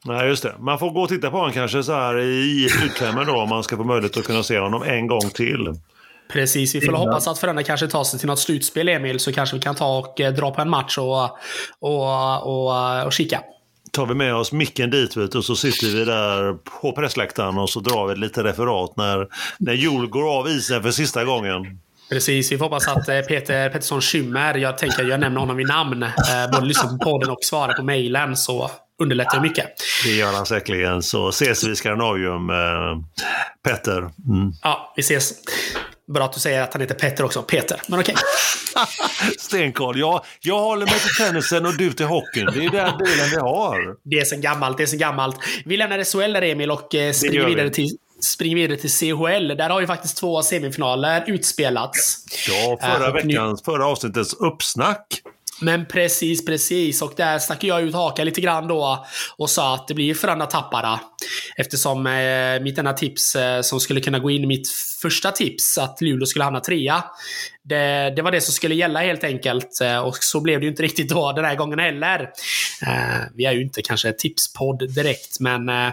[0.06, 0.56] Nej, just det.
[0.60, 3.64] Man får gå och titta på honom kanske så här i slutklämmen då om man
[3.64, 5.74] ska få möjlighet att kunna se honom en gång till.
[6.30, 9.56] Precis, vi får hoppas att Frölunda kanske tar sig till något slutspel, Emil, så kanske
[9.56, 11.38] vi kan ta och eh, dra på en match och,
[11.80, 13.40] och, och, och kika.
[13.94, 17.70] Tar vi med oss micken dit vet och så sitter vi där på pressläktaren och
[17.70, 19.28] så drar vi lite referat när,
[19.60, 21.80] när Joel går av isen för sista gången.
[22.10, 25.68] Precis, vi får hoppas att eh, Peter Pettersson Schymmer, jag tänker jag nämner honom vid
[25.68, 26.10] namn, eh,
[26.52, 29.66] både lyssnar på podden och svarar på mejlen så underlättar det mycket.
[30.04, 31.04] Det gör han säkerligen.
[31.04, 32.56] Så ses vi i Skandinavium, eh,
[33.64, 34.00] Petter.
[34.00, 34.54] Mm.
[34.64, 35.34] Ja, vi ses.
[36.08, 37.42] Bra att du säger att han heter Petter också.
[37.42, 38.16] Peter, men okej.
[39.40, 40.00] Stenkoll.
[40.00, 42.46] Jag, jag håller mig till tennisen och du till hockeyn.
[42.46, 43.96] Det är den delen vi har.
[44.04, 45.36] Det är så gammalt, det är så gammalt.
[45.66, 47.46] Vi lämnar SHL där Emil och eh, springer vi.
[47.46, 47.90] vidare, till,
[48.34, 49.48] springer vidare till CHL.
[49.58, 52.26] Där har ju faktiskt två semifinaler utspelats.
[52.48, 55.22] Ja, förra nu- veckans, förra avsnittets uppsnack.
[55.62, 57.02] Men precis, precis.
[57.02, 59.06] Och där stack jag ut hakan lite grann då
[59.38, 61.00] och sa att det blir Frölunda Tappara.
[61.56, 64.70] Eftersom eh, mitt enda tips eh, som skulle kunna gå in i mitt
[65.02, 67.04] första tips, att Luleå skulle hamna trea.
[67.66, 69.82] Det, det var det som skulle gälla helt enkelt.
[69.82, 72.20] Eh, och så blev det ju inte riktigt då den här gången heller.
[72.88, 75.90] Eh, vi är ju inte kanske tipspodd direkt, men eh,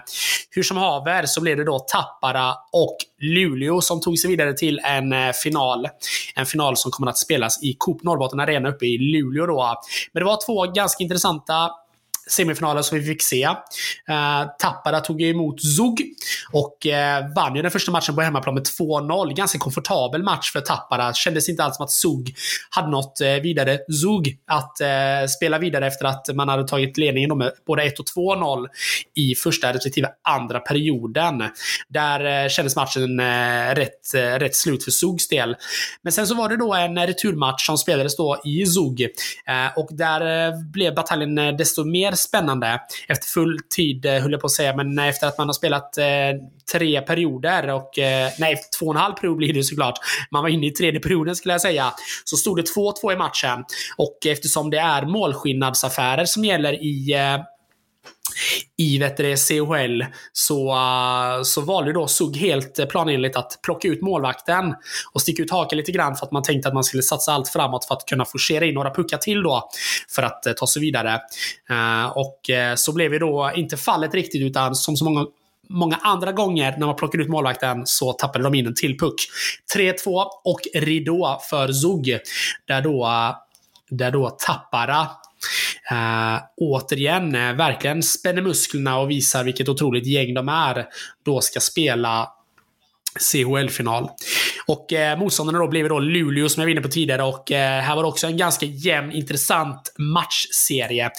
[0.50, 4.80] hur som haver så blev det då Tappara och Luleå som tog sig vidare till
[4.84, 5.88] en eh, final.
[6.34, 9.80] En final som kommer att spelas i Coop Norrbotten Arena uppe i Luleå då.
[10.12, 11.70] Men det var två ganska intressanta
[12.30, 13.42] semifinalen som vi fick se.
[13.42, 16.14] Eh, Tappara tog emot Zug
[16.52, 19.34] och eh, vann ju den första matchen på hemmaplan med 2-0.
[19.34, 21.12] Ganska komfortabel match för Tappara.
[21.12, 22.34] Kändes inte alls som att Zug
[22.70, 27.38] hade något eh, vidare Zug att eh, spela vidare efter att man hade tagit ledningen
[27.38, 28.66] med både 1 och 2-0
[29.14, 31.42] i första respektive andra perioden.
[31.88, 35.56] Där eh, kändes matchen eh, rätt, eh, rätt slut för Zugs del.
[36.02, 39.02] Men sen så var det då en returmatch som spelades då i Zug.
[39.46, 42.80] Eh, och där eh, blev bataljen eh, desto mer spännande.
[43.08, 45.98] Efter full tid, eh, höll jag på att säga, men efter att man har spelat
[45.98, 46.04] eh,
[46.72, 47.98] tre perioder och...
[47.98, 49.98] Eh, nej, två och en halv period blir det såklart.
[50.30, 51.92] Man var inne i tredje perioden skulle jag säga.
[52.24, 53.64] Så stod det 2-2 i matchen.
[53.96, 57.40] Och eftersom det är målskillnadsaffärer som gäller i eh,
[58.76, 63.88] i vet du, CHL så, eh, så valde då SUG helt eh, planenligt att plocka
[63.88, 64.74] ut målvakten
[65.12, 67.48] och sticka ut haken lite grann för att man tänkte att man skulle satsa allt
[67.48, 69.68] framåt för att kunna forcera in några puckar till då
[70.08, 71.20] för att eh, ta sig vidare.
[72.14, 75.26] Och så blev ju då inte fallet riktigt utan som så många
[75.68, 79.14] många andra gånger när man plockade ut målvakten så tappade de in en till puck.
[79.76, 82.18] 3-2 och ridå för Zug.
[82.66, 83.08] Där då,
[83.90, 85.06] där då Tappara
[85.90, 90.86] eh, återigen, eh, verkligen spänner musklerna och visar vilket otroligt gäng de är.
[91.24, 92.28] Då ska spela
[93.18, 94.08] CHL-final.
[94.70, 97.80] Och eh, motståndarna då blev då Luleå som jag var inne på tidigare och eh,
[97.80, 101.10] här var det också en ganska jämn, intressant matchserie.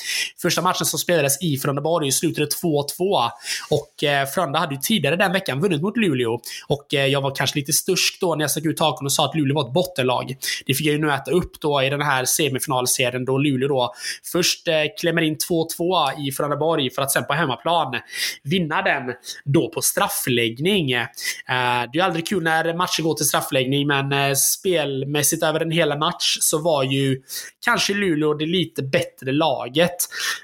[0.42, 3.30] Första matchen som spelades i Frölundaborg slutade 2-2
[3.70, 7.36] och eh, Frölunda hade ju tidigare den veckan vunnit mot Luleå och eh, jag var
[7.36, 9.74] kanske lite stursk då när jag stack ut taken och sa att Luleå var ett
[9.74, 10.36] bottenlag.
[10.66, 13.94] Det fick jag ju nu äta upp då i den här semifinalserien då Luleå då
[14.32, 15.38] först eh, klämmer in
[15.78, 17.96] 2-2 i Frölundaborg för att sen på hemmaplan
[18.44, 19.04] vinna den
[19.46, 20.92] då på straffläggning.
[20.92, 21.06] Eh,
[21.46, 25.72] det är ju aldrig kul när matcher går till straffläggning, men eh, spelmässigt över en
[25.72, 27.22] hela match så var ju
[27.66, 29.96] kanske Luleå det lite bättre laget.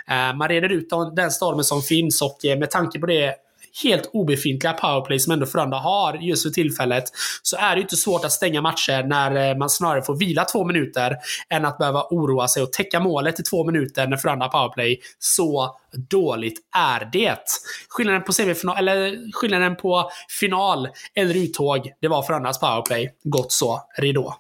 [0.07, 3.35] Eh, Man reder ut den stormen som finns och eh, med tanke på det
[3.83, 7.03] helt obefintliga powerplay som ändå Frölunda har just för tillfället,
[7.41, 11.15] så är det inte svårt att stänga matcher när man snarare får vila två minuter
[11.49, 14.99] än att behöva oroa sig och täcka målet i två minuter när Frölunda har powerplay.
[15.19, 15.75] Så
[16.09, 17.43] dåligt är det.
[17.89, 23.13] Skillnaden på semifinal, eller skillnaden på final eller uttåg, det var Frölundas powerplay.
[23.23, 24.35] Gott så, ridå.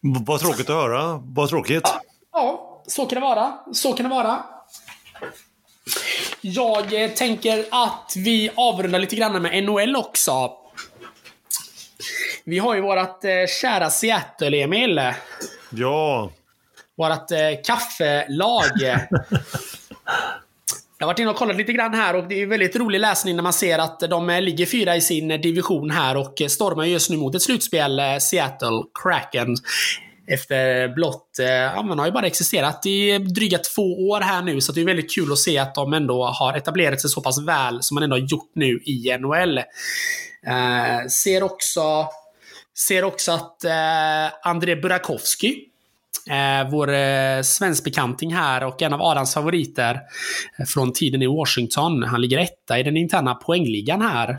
[0.00, 1.20] Vad tråkigt att höra.
[1.24, 1.82] Vad tråkigt.
[1.84, 2.00] Ja,
[2.32, 3.52] ja, så kan det vara.
[3.72, 4.44] Så kan det vara.
[6.40, 10.52] Jag eh, tänker att vi avrundar lite grann med NHL också.
[12.44, 15.00] Vi har ju vårt eh, kära Seattle, Emil.
[15.70, 16.30] Ja.
[16.96, 18.80] Vårt eh, kaffelag.
[20.98, 23.36] Jag har varit inne och kollat lite grann här och det är väldigt rolig läsning
[23.36, 27.16] när man ser att de ligger fyra i sin division här och stormar just nu
[27.16, 29.56] mot ett slutspel, Seattle Kraken
[30.32, 34.60] efter blott, eh, ja man har ju bara existerat i dryga två år här nu,
[34.60, 37.40] så det är väldigt kul att se att de ändå har etablerat sig så pass
[37.42, 39.58] väl som man ändå har gjort nu i NHL.
[39.58, 42.08] Eh, ser också,
[42.78, 45.66] ser också att eh, André Burakovsky
[46.26, 50.00] Eh, vår eh, svenskbekanting här och en av Adams favoriter
[50.58, 52.02] eh, från tiden i Washington.
[52.02, 54.38] Han ligger etta i den interna poängligan här.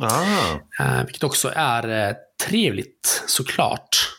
[0.00, 0.84] Ah.
[0.84, 2.14] Eh, vilket också är
[2.48, 4.15] trevligt såklart.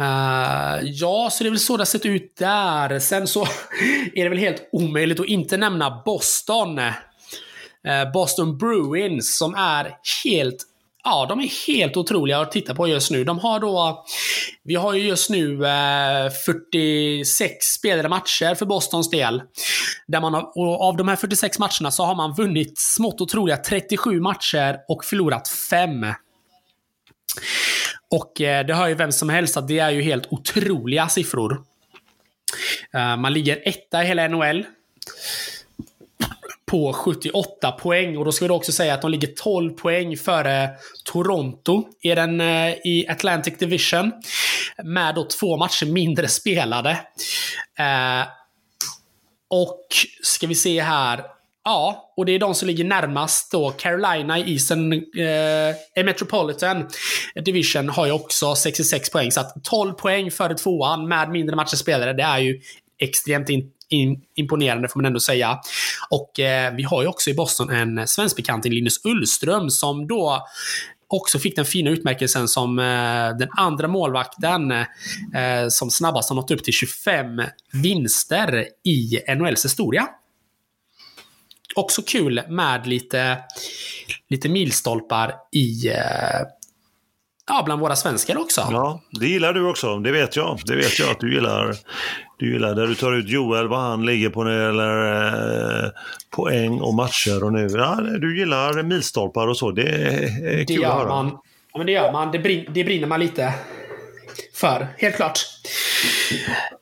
[0.00, 2.98] Uh, ja, så det är väl så det har sett ut där.
[2.98, 3.42] Sen så
[4.14, 6.78] är det väl helt omöjligt att inte nämna Boston.
[6.78, 10.66] Uh, Boston Bruins som är helt
[11.04, 13.24] Ja, de är helt otroliga att titta på just nu.
[13.24, 14.04] De har då...
[14.62, 19.42] Vi har ju just nu eh, 46 spelade matcher för Bostons del.
[20.06, 23.56] Där man har, och av de här 46 matcherna så har man vunnit smått otroliga
[23.56, 26.06] 37 matcher och förlorat 5.
[28.10, 31.64] Och eh, det hör ju vem som helst att det är ju helt otroliga siffror.
[32.94, 34.66] Eh, man ligger etta i hela NHL.
[36.66, 38.16] På 78 poäng.
[38.16, 40.70] Och då ska vi också säga att de ligger 12 poäng före
[41.04, 44.12] Toronto i, den, eh, i Atlantic Division.
[44.84, 46.90] Med då två matcher mindre spelade.
[47.78, 48.26] Eh,
[49.48, 49.86] och
[50.22, 51.24] ska vi se här.
[51.64, 53.70] Ja, och det är de som ligger närmast då.
[53.70, 56.88] Carolina i Eastern eh, eh Metropolitan
[57.44, 59.32] Division har ju också 66 poäng.
[59.32, 62.60] Så att 12 poäng före tvåan med mindre matcher spelare, det är ju
[62.98, 65.58] extremt in, in, imponerande får man ändå säga.
[66.10, 70.46] Och eh, vi har ju också i Boston en svensk bekant, Linus Ullström, som då
[71.08, 76.50] också fick den fina utmärkelsen som eh, den andra målvakten eh, som snabbast har nått
[76.50, 77.42] upp till 25
[77.72, 80.08] vinster i NHLs historia
[81.80, 83.38] också kul med lite,
[84.28, 86.46] lite milstolpar i eh,
[87.46, 88.60] ja, bland våra svenskar också.
[88.70, 89.98] Ja, det gillar du också.
[89.98, 90.58] Det vet jag.
[90.64, 91.74] Det vet jag att du gillar.
[92.38, 95.90] Du gillar där du tar ut Joel, vad han ligger på när det gäller eh,
[96.30, 97.68] poäng och matcher och nu.
[97.68, 99.70] Ja, du gillar milstolpar och så.
[99.70, 101.08] Det är kul det att höra.
[101.08, 101.38] Man.
[101.72, 102.32] Ja, men det gör man.
[102.32, 103.54] Det, brin det brinner man lite
[104.54, 105.40] för, helt klart.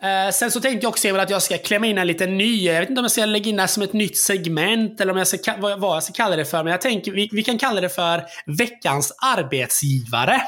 [0.04, 2.64] Uh, sen så tänkte jag också Emil, att jag ska klämma in en liten ny.
[2.64, 5.12] Jag vet inte om jag ska lägga in det här som ett nytt segment eller
[5.12, 6.64] om jag ska, vad, vad jag ska kalla det för.
[6.64, 10.42] Men jag tänker vi, vi kan kalla det för veckans arbetsgivare.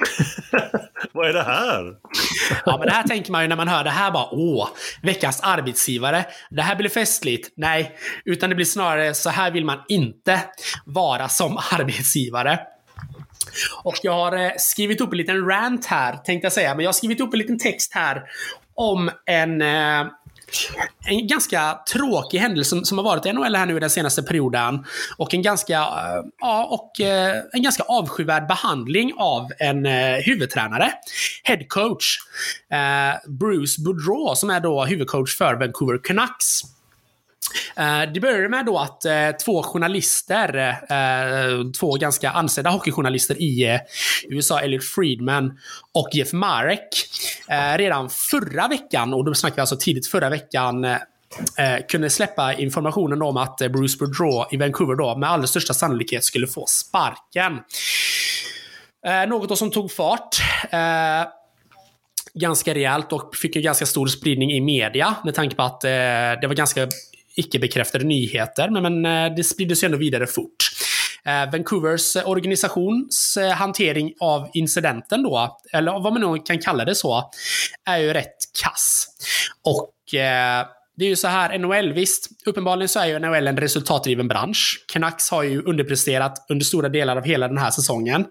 [1.12, 1.94] Vad är det här?
[2.66, 4.68] ja, men det här tänker man ju när man hör det här bara åh,
[5.02, 6.24] veckans arbetsgivare.
[6.50, 7.52] Det här blir festligt.
[7.56, 10.40] Nej, utan det blir snarare så här vill man inte
[10.84, 12.60] vara som arbetsgivare.
[13.82, 16.74] Och jag har eh, skrivit upp en liten rant här, tänkte jag säga.
[16.74, 18.22] Men jag har skrivit upp en liten text här
[18.74, 20.06] om en eh,
[21.04, 24.22] en ganska tråkig händelse som, som har varit i NHL här nu i den senaste
[24.22, 24.84] perioden.
[25.16, 30.92] Och en ganska, eh, ja, och eh, en ganska avskyvärd behandling av en eh, huvudtränare.
[31.44, 32.18] Headcoach
[33.26, 36.62] Bruce Boudreau som är då huvudcoach för Vancouver Canucks.
[37.76, 43.80] Eh, det började med då att eh, två journalister, eh, två ganska ansedda hockeyjournalister i
[44.28, 45.58] USA, Elliot Friedman
[45.92, 46.88] och Jeff Marek,
[47.76, 50.86] redan förra veckan, och då snackar vi alltså tidigt förra veckan,
[51.88, 56.46] kunde släppa informationen om att Bruce Boudreau i Vancouver då med allra största sannolikhet skulle
[56.46, 57.58] få sparken.
[59.28, 60.36] något som tog fart
[62.34, 65.90] ganska rejält och fick en ganska stor spridning i media med tanke på att eh,
[66.40, 66.88] det var ganska
[67.36, 70.56] icke-bekräftade nyheter, men, men eh, det sprider sig ändå vidare fort.
[71.24, 76.94] Eh, Vancouvers eh, organisations hantering av incidenten då, eller vad man nu kan kalla det
[76.94, 77.30] så,
[77.86, 79.06] är ju rätt kass.
[79.64, 80.66] Och eh,
[81.02, 84.84] det är ju så här, NHL, visst, uppenbarligen så är ju NHL en resultatdriven bransch.
[84.92, 88.24] Canucks har ju underpresterat under stora delar av hela den här säsongen.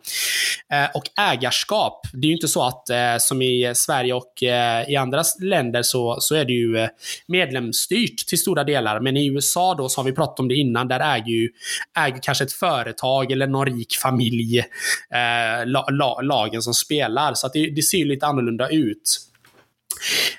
[0.74, 4.90] Eh, och ägarskap, det är ju inte så att eh, som i Sverige och eh,
[4.90, 6.90] i andra länder så, så är det ju eh,
[7.28, 9.00] medlemsstyrt till stora delar.
[9.00, 11.50] Men i USA då, så har vi pratat om det innan, där äger ju
[11.98, 17.34] äger kanske ett företag eller någon rik familj eh, la, la, lagen som spelar.
[17.34, 19.31] Så att det, det ser lite annorlunda ut.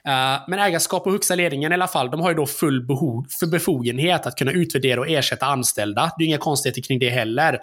[0.08, 3.26] Uh, men ägarskap och högsta ledningen i alla fall, de har ju då full behov,
[3.40, 6.12] för befogenhet att kunna utvärdera och ersätta anställda.
[6.18, 7.58] Det är inga konstigheter kring det heller.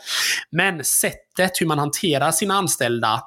[0.52, 3.24] Men sättet hur man hanterar sina anställda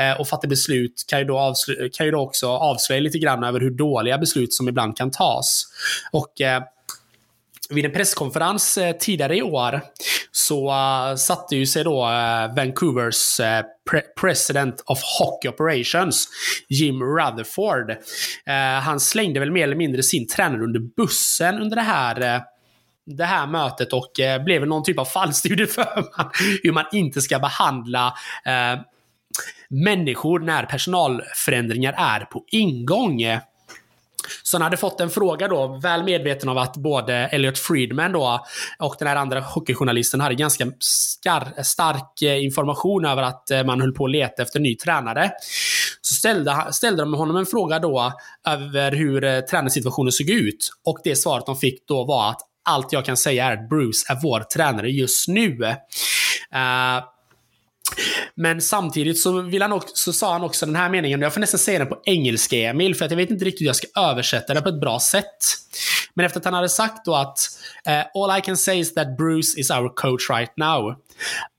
[0.00, 1.54] uh, och fattar beslut kan ju, då
[1.92, 5.66] kan ju då också avslöja lite grann över hur dåliga beslut som ibland kan tas.
[6.12, 6.75] Och uh,
[7.70, 9.80] vid en presskonferens eh, tidigare i år
[10.32, 13.40] så eh, satte ju sig då eh, Vancouvers
[13.90, 16.28] pre President of Hockey Operations,
[16.68, 17.96] Jim Rutherford.
[18.82, 22.42] han slängde väl mer eller mindre sin tränare under bussen under det här
[23.06, 24.10] det här mötet och
[24.44, 26.04] blev någon typ av fallstudie för
[26.62, 28.14] hur man inte ska behandla
[29.68, 33.22] människor när personalförändringar är på ingång.
[34.42, 38.46] Så han hade fått en fråga då, väl medveten om att både Elliot Friedman då
[38.78, 43.80] och den här andra hockeyjournalisten hade ganska skar, stark eh, information över att eh, man
[43.80, 45.30] höll på att leta efter ny tränare.
[46.00, 48.12] Så ställde, ställde de honom en fråga då
[48.48, 50.70] över hur eh, tränarsituationen såg ut.
[50.84, 54.12] Och det svaret de fick då var att allt jag kan säga är att Bruce
[54.12, 55.58] är vår tränare just nu.
[56.54, 57.04] Uh,
[58.36, 61.40] men samtidigt så, vill han också, så sa han också den här meningen, jag får
[61.40, 63.86] nästan säga den på engelska Emil, för att jag vet inte riktigt hur jag ska
[64.00, 65.36] översätta det på ett bra sätt.
[66.14, 67.38] Men efter att han hade sagt då att
[67.88, 70.94] uh, “All I can say is that Bruce is our coach right now.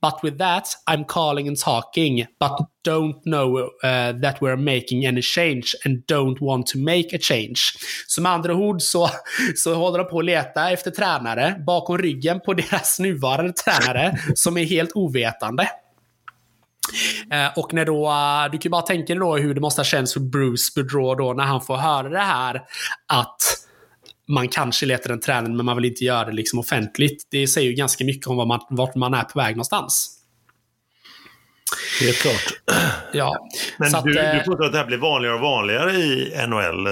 [0.01, 2.51] But with that, I'm calling and talking, but
[2.87, 7.59] don't know uh, that we're making any change and don't want to make a change.
[8.07, 9.09] Så med andra ord så,
[9.55, 14.57] så håller de på att leta efter tränare bakom ryggen på deras nuvarande tränare som
[14.57, 15.69] är helt ovetande.
[17.31, 18.11] Eh, och när då,
[18.51, 21.15] du kan ju bara tänka dig då hur det måste ha känts för Bruce Boudreau
[21.15, 22.61] då när han får höra det här
[23.07, 23.37] att
[24.27, 27.27] man kanske letar en tränare men man vill inte göra det liksom offentligt.
[27.31, 30.13] Det säger ju ganska mycket om var man, vart man är på väg någonstans.
[32.01, 32.61] Helt klart.
[33.13, 33.47] Ja.
[33.77, 36.33] Men Så du, att, du eh, tror att det här blir vanligare och vanligare i
[36.47, 36.87] NHL?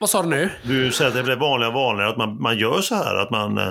[0.00, 0.50] Vad sa du nu?
[0.62, 3.14] Du säger att det blir vanligare och vanligare att man, man gör så här?
[3.16, 3.58] Att man...
[3.58, 3.70] eh,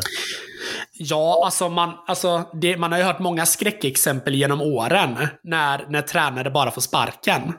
[0.93, 6.01] Ja, alltså, man, alltså det, man har ju hört många skräckexempel genom åren när, när
[6.01, 7.53] tränare bara får sparken.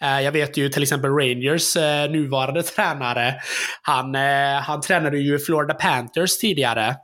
[0.00, 3.34] Eh, Jag vet ju till exempel Rangers eh, nuvarande tränare.
[3.82, 4.14] Han,
[4.62, 6.96] han tränade ju Florida Panthers tidigare.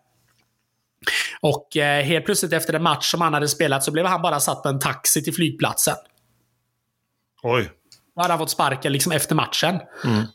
[1.40, 1.68] Och
[2.04, 4.68] helt plötsligt efter en match som han hade spelat så blev han bara satt på
[4.68, 5.94] en taxi till flygplatsen.
[7.42, 7.70] Oj.
[8.16, 9.80] Då hade han fått sparken liksom efter matchen.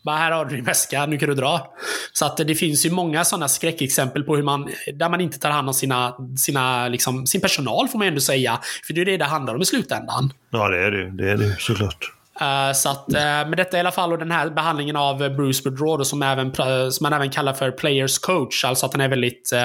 [0.05, 1.73] Bara, här har du din väska, nu kan du dra.
[2.13, 5.49] Så att det finns ju många sådana skräckexempel på hur man, där man inte tar
[5.49, 8.59] hand om sina, sina, liksom, sin personal får man ändå säga.
[8.87, 10.33] För det är det det handlar om i slutändan.
[10.49, 11.11] Ja, det är det.
[11.11, 12.13] Det är det såklart.
[12.41, 15.29] Eh, så att, uh, med detta i alla fall och den här behandlingen av eh,
[15.29, 18.63] Bruce Boudreau som, även, eh, som man även kallar för players coach.
[18.65, 19.59] Alltså att han är väldigt uh,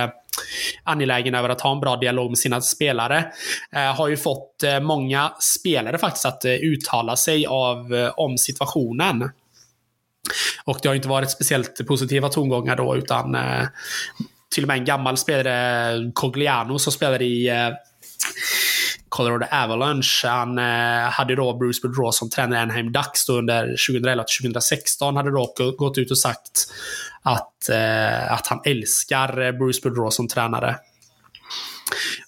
[0.85, 3.33] angelägen över att ha en bra dialog med sina spelare.
[3.73, 8.39] eh, har ju fått eh, många spelare faktiskt att eh, uttala sig av, eh, om
[8.39, 9.31] situationen.
[10.65, 13.67] Och det har inte varit speciellt positiva tongångar då, utan eh,
[14.55, 17.71] till och med en gammal spelare, eh, Cogliano, som spelade i eh,
[19.12, 20.29] Colorado Avalanche.
[20.29, 25.17] Han eh, hade då Bruce Boudreau som tränare i Anaheim Ducks under 2011-2016.
[25.17, 26.73] Hade då gått ut och sagt
[27.23, 30.77] att, eh, att han älskar eh, Bruce Boudreau som tränare.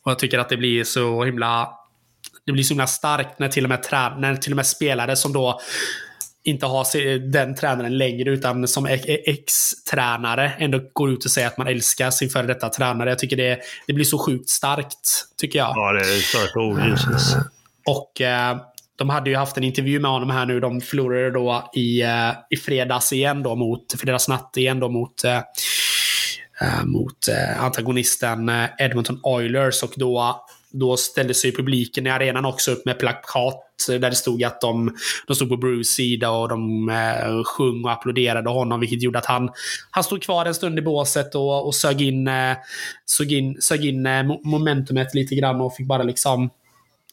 [0.03, 1.69] Och jag tycker att det blir så himla
[2.47, 3.85] det blir så himla starkt när till och med,
[4.19, 5.61] när till och med spelare som då
[6.45, 6.85] inte ha
[7.33, 12.31] den tränaren längre utan som ex-tränare ändå går ut och säger att man älskar sin
[12.31, 13.09] före detta tränare.
[13.09, 15.73] Jag tycker det, det blir så sjukt starkt, tycker jag.
[15.77, 16.79] Ja, det är starkt ord.
[17.87, 18.57] Och eh,
[18.97, 20.61] de hade ju haft en intervju med honom här nu.
[20.61, 25.37] De förlorade då i, eh, i fredags igen då mot, fredagsnatt igen då mot eh,
[25.37, 30.45] eh mot eh, antagonisten eh, Edmonton Oilers och då
[30.81, 34.97] då ställde sig publiken i arenan också upp med plakat där det stod att de,
[35.27, 39.27] de stod på Bruce sida och de eh, sjöng och applåderade honom, vilket gjorde att
[39.27, 39.51] han,
[39.91, 42.57] han stod kvar en stund i båset och, och sög in, eh,
[43.07, 46.51] sög in, sög in eh, momentumet lite grann och fick bara liksom,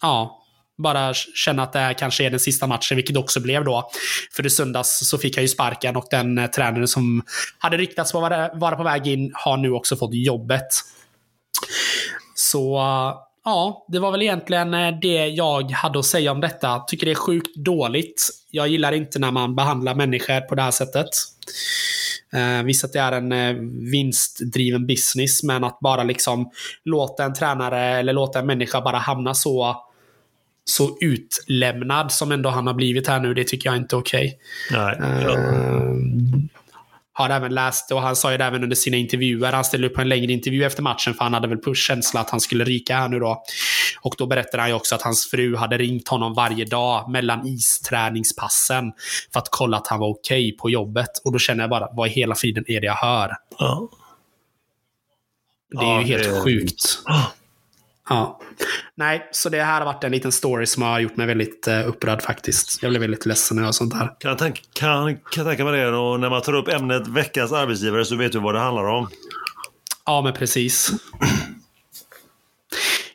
[0.02, 0.42] ja,
[0.78, 3.90] bara känna att det här kanske är den sista matchen, vilket det också blev då.
[4.32, 7.24] För i söndags så fick han ju sparken och den eh, tränaren som
[7.58, 10.68] hade ryktats vara, vara på väg in har nu också fått jobbet.
[12.36, 12.82] Så
[13.46, 16.80] ja, det var väl egentligen eh, det jag hade att säga om detta.
[16.80, 18.30] Tycker det är sjukt dåligt.
[18.52, 21.10] Jag gillar inte när man behandlar människor på det här sättet.
[22.34, 23.54] Eh, visst att det är en eh,
[23.92, 26.52] vinstdriven business, men att bara liksom
[26.86, 29.86] låta en tränare eller låta en människa bara hamna så
[30.64, 34.40] så utlämnad som ändå han har blivit här nu, det tycker jag inte är okej.
[34.70, 34.96] Okay.
[34.96, 35.96] Uh,
[37.14, 39.98] har även läst, och han sa ju det även under sina intervjuer, han ställde upp
[39.98, 42.98] en längre intervju efter matchen för han hade väl på känsla att han skulle ryka
[42.98, 43.44] här nu då.
[44.02, 47.48] Och då berättade han ju också att hans fru hade ringt honom varje dag mellan
[47.48, 48.92] isträningspassen
[49.34, 51.22] för att kolla att han var okej okay på jobbet.
[51.24, 53.32] Och då känner jag bara, vad i hela friden är det jag hör?
[53.58, 53.90] Ja.
[55.70, 56.42] Det är ja, ju helt det...
[56.42, 57.02] sjukt.
[57.06, 57.32] Ja.
[58.96, 61.90] Nej, så det här har varit en liten story som har gjort mig väldigt uh,
[61.90, 62.84] upprörd faktiskt.
[62.84, 64.10] Jag blev väldigt ledsen när jag sånt här.
[64.20, 65.96] Kan jag, tänka, kan, kan tänka mig det.
[65.98, 69.10] Och när man tar upp ämnet veckans arbetsgivare så vet du vad det handlar om.
[70.06, 70.92] Ja, men precis.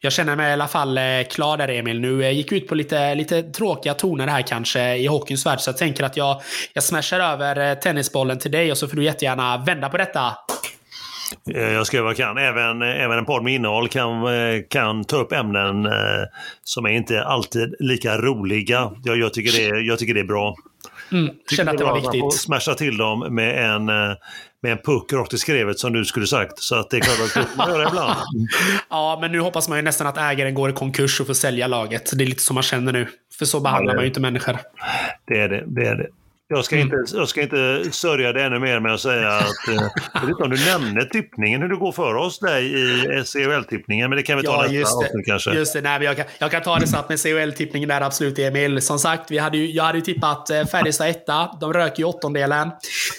[0.00, 2.00] Jag känner mig i alla fall eh, klar där Emil.
[2.00, 5.60] Nu jag gick ut på lite, lite tråkiga toner här kanske i hockeyns värld.
[5.60, 6.42] Så jag tänker att jag,
[6.72, 10.36] jag smashar över eh, tennisbollen till dig och så får du jättegärna vända på detta.
[11.54, 12.38] Eh, jag ska göra vad jag kan.
[12.38, 15.92] Även, även en podd med innehåll kan, eh, kan ta upp ämnen eh,
[16.64, 18.92] som är inte alltid lika roliga.
[19.04, 20.54] Jag, jag, tycker, det, jag tycker det är bra.
[21.12, 22.22] Mm, känner att det var viktigt.
[22.22, 26.26] Man smasha till dem med en, med en puck rakt i skrevet som du skulle
[26.26, 26.58] sagt.
[26.58, 28.14] Så att det är klart att man göra ibland.
[28.90, 31.66] ja, men nu hoppas man ju nästan att ägaren går i konkurs och får sälja
[31.66, 32.18] laget.
[32.18, 33.08] Det är lite som man känner nu.
[33.38, 34.58] För så behandlar ja, man ju inte människor.
[35.26, 35.64] Det är det.
[35.66, 36.06] det, är det.
[36.48, 36.98] Jag ska, mm.
[36.98, 40.28] inte, jag ska inte sörja det ännu mer med att säga att, eh, jag vet
[40.28, 44.22] inte om du nämner tippningen, hur det går för oss dig i CHL-tippningen, men det
[44.22, 45.54] kan vi ta ja, nästa avsnitt kanske.
[45.54, 48.82] Just det, nej, jag, kan, jag kan ta det snabbt med CHL-tippningen där, absolut Emil.
[48.82, 52.04] Som sagt, vi hade ju, jag hade ju tippat eh, Färjestad etta, de rök i
[52.04, 52.70] åttondelen.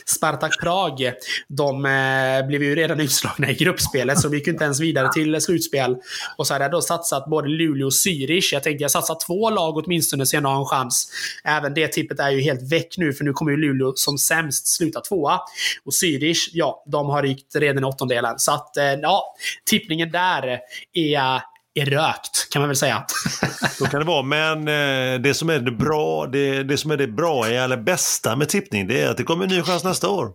[0.05, 1.11] Spartak Prag,
[1.47, 5.13] de eh, blev ju redan utslagna i gruppspelet, så de gick ju inte ens vidare
[5.13, 5.97] till slutspel.
[6.37, 8.49] Och så hade jag då satsat både Luleå och Zürich.
[8.53, 11.11] Jag tänkte jag satsar två lag åtminstone så jag har en chans.
[11.43, 14.67] Även det tippet är ju helt väck nu för nu kommer ju Luleå som sämst
[14.67, 15.39] sluta tvåa.
[15.85, 18.39] Och Zürich, ja, de har rykt redan i åttondelen.
[18.39, 20.59] Så att, eh, ja, tippningen där
[20.93, 21.41] är
[21.79, 23.05] är rökt, kan man väl säga.
[23.71, 26.97] Så kan det vara, men eh, det som är det bra, det, det som är
[26.97, 30.09] det bra, eller bästa med tippning, det är att det kommer en ny chans nästa
[30.09, 30.31] år.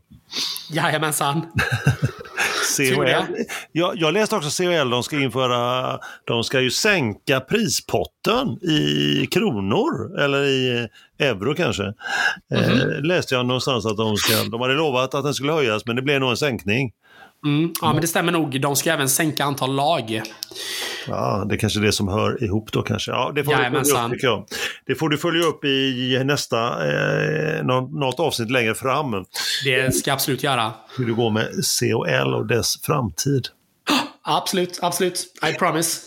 [0.71, 1.47] Jajamensan.
[2.77, 3.35] CHL.
[3.73, 10.21] Jag, jag läste också CHL, de ska införa, de ska ju sänka prispotten i kronor,
[10.21, 10.89] eller i
[11.19, 11.83] euro kanske.
[11.83, 11.95] Mm
[12.51, 12.97] -hmm.
[12.97, 15.97] eh, läste jag någonstans att de ska, de hade lovat att den skulle höjas, men
[15.97, 16.93] det blev nog en sänkning.
[17.45, 18.61] Mm, ja, men det stämmer nog.
[18.61, 20.23] De ska även sänka antal lag.
[21.07, 23.11] Ja, det är kanske är det som hör ihop då kanske.
[23.11, 24.45] Ja, det får, du följa upp, jag.
[24.87, 29.25] det får du följa upp i nästa, eh, något avsnitt längre fram.
[29.65, 30.73] Det ska jag absolut göra.
[30.97, 31.49] Hur det går med
[31.81, 33.49] COL och dess framtid.
[34.25, 35.27] Absolut, absolut.
[35.51, 36.01] I promise.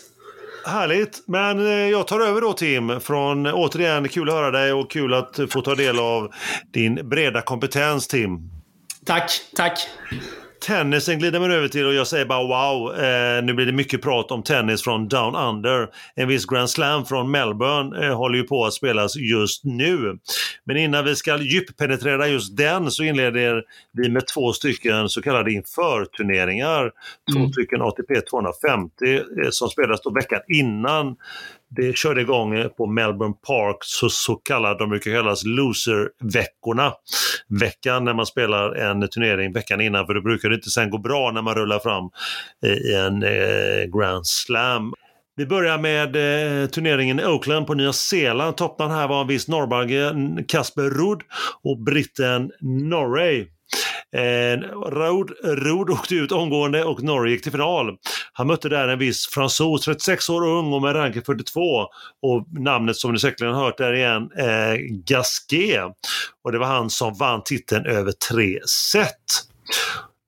[0.66, 3.00] Härligt, men eh, jag tar över då Tim.
[3.00, 6.32] Från, återigen, kul att höra dig och kul att få ta del av
[6.72, 8.50] din breda kompetens Tim.
[9.04, 9.88] Tack, tack.
[10.66, 12.94] Tennisen glider man över till och jag säger bara wow.
[12.94, 15.88] Eh, nu blir det mycket prat om tennis från Down Under.
[16.14, 20.18] En viss Grand Slam från Melbourne eh, håller ju på att spelas just nu.
[20.64, 23.62] Men innan vi ska djuppenetrera just den så inleder
[23.92, 26.92] vi med två stycken så kallade införturneringar.
[27.32, 27.52] Två mm.
[27.52, 31.16] stycken ATP 250 eh, som spelas då veckan innan
[31.70, 36.92] det körde igång eh, på Melbourne Park, så, så kallade de brukar kallas loser-veckorna.
[37.48, 41.30] Veckan när man spelar en turnering veckan innan, för det brukar inte sen gå bra
[41.30, 42.10] när man rullar fram
[42.66, 44.92] eh, i en eh, Grand Slam.
[45.36, 48.56] Vi börjar med eh, turneringen i Oakland på Nya Zeeland.
[48.56, 50.14] Toppman här var en viss norrbagge,
[50.48, 51.22] Kasper Rudd
[51.62, 53.46] och britten Norray.
[54.16, 54.58] Eh,
[54.90, 57.96] Rod, Rod åkte ut omgående och Norge gick till final.
[58.32, 61.62] Han mötte där en viss fransos, 36 år ung och med ranken 42.
[62.22, 65.92] Och namnet som ni säkerligen har hört där igen, eh, Gasquet.
[66.44, 69.46] Och det var han som vann titeln över tre set.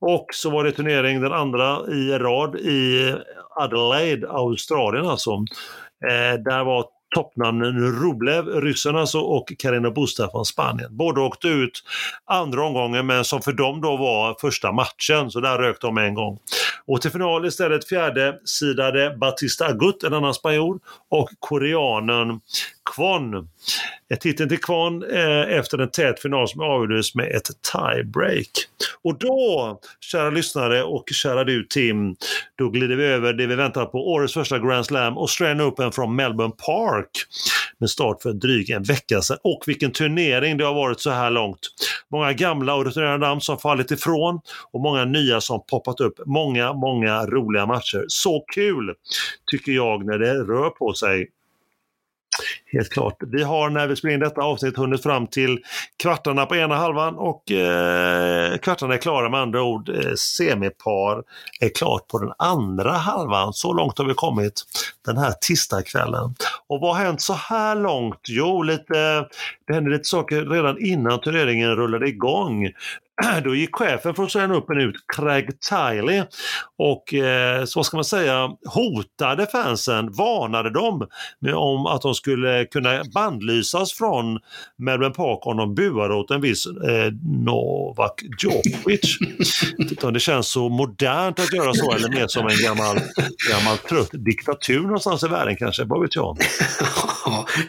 [0.01, 3.13] Och så var det turnering, den andra i rad i
[3.55, 5.31] Adelaide, Australien alltså.
[6.09, 6.85] Eh, där var
[7.15, 10.97] toppnamnen Rublev, ryssen alltså, och Carina Busta från Spanien.
[10.97, 11.83] Båda åkte ut
[12.25, 16.13] andra omgången men som för dem då var första matchen, så där rök de en
[16.13, 16.39] gång.
[16.87, 20.79] Och till final istället fjärde sidade Batista Agut, en annan spanjor,
[21.09, 22.39] och koreanen
[22.95, 23.33] Kvarn.
[24.11, 28.49] Eh, titeln till Kvarn eh, efter en tät final som avgjordes med ett tiebreak.
[29.03, 32.15] Och då, kära lyssnare och kära du Tim,
[32.57, 36.15] då glider vi över det vi väntar på, årets första Grand Slam, Australian Open från
[36.15, 37.09] Melbourne Park
[37.79, 39.37] med start för drygt en vecka sedan.
[39.43, 41.59] Och vilken turnering det har varit så här långt.
[42.11, 44.39] Många gamla och rutinerade namn som fallit ifrån
[44.71, 46.13] och många nya som poppat upp.
[46.25, 48.05] Många, många roliga matcher.
[48.07, 48.93] Så kul
[49.51, 51.27] tycker jag när det rör på sig
[52.71, 53.17] Helt klart.
[53.19, 55.59] Vi har när vi spelar in detta avsnitt hunnit fram till
[56.03, 59.89] kvartarna på ena halvan och eh, kvartarna är klara med andra ord.
[59.89, 61.23] Eh, semipar
[61.59, 63.53] är klart på den andra halvan.
[63.53, 64.63] Så långt har vi kommit
[65.05, 66.35] den här tisdagskvällen.
[66.67, 68.21] Och vad har hänt så här långt?
[68.27, 69.25] Jo, lite,
[69.67, 72.71] det hände lite saker redan innan turneringen rullade igång.
[73.43, 76.23] Då gick chefen för Australian Open ut, Craig Tiley,
[76.77, 81.07] och eh, så vad ska man säga, hotade fansen, varnade dem
[81.55, 84.39] om att de skulle kunna bandlysas från
[84.77, 87.13] Melbourne Park om de buade åt en viss eh,
[87.45, 89.17] Novak Djokovic.
[90.13, 92.99] Det känns så modernt att göra så, eller mer som en gammal,
[93.51, 96.37] gammal trött diktatur någonstans i världen kanske, vad vet jag.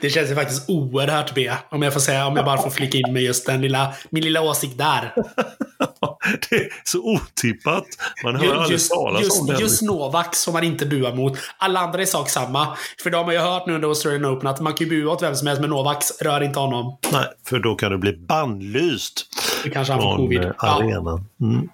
[0.01, 2.99] det känns ju faktiskt oerhört B, om jag får säga, om jag bara får flika
[2.99, 5.15] in med just den lilla, min lilla åsikt där.
[6.51, 7.85] det är så otippat.
[8.25, 9.61] Man hör aldrig just, talas just, om det.
[9.61, 11.39] Just Novak som man inte buar mot.
[11.59, 12.77] Alla andra är sak samma.
[13.03, 15.23] För de har ju hört nu under Australian Open att man kan ju bua åt
[15.23, 16.99] vem som helst, men Novak rör inte honom.
[17.13, 19.27] Nej, för då kan du bli bannlyst.
[19.65, 20.45] Det kanske han får covid.
[20.45, 21.25] Eh, arenan.
[21.41, 21.69] Mm.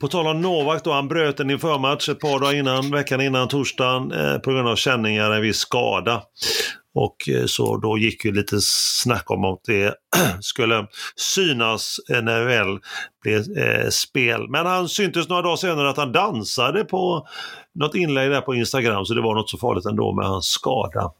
[0.00, 3.48] På tal om Novak då, han bröt en införmatch ett par dagar innan, veckan innan
[3.48, 6.22] torsdagen eh, på grund av känningar, en viss skada.
[6.94, 9.94] Och eh, så då gick ju lite snack om att det
[10.40, 10.86] skulle
[11.16, 12.78] synas när väl
[13.22, 14.48] blev eh, spel.
[14.48, 17.26] Men han syntes några dagar senare att han dansade på
[17.74, 21.10] något inlägg där på Instagram så det var något så farligt ändå med hans skada.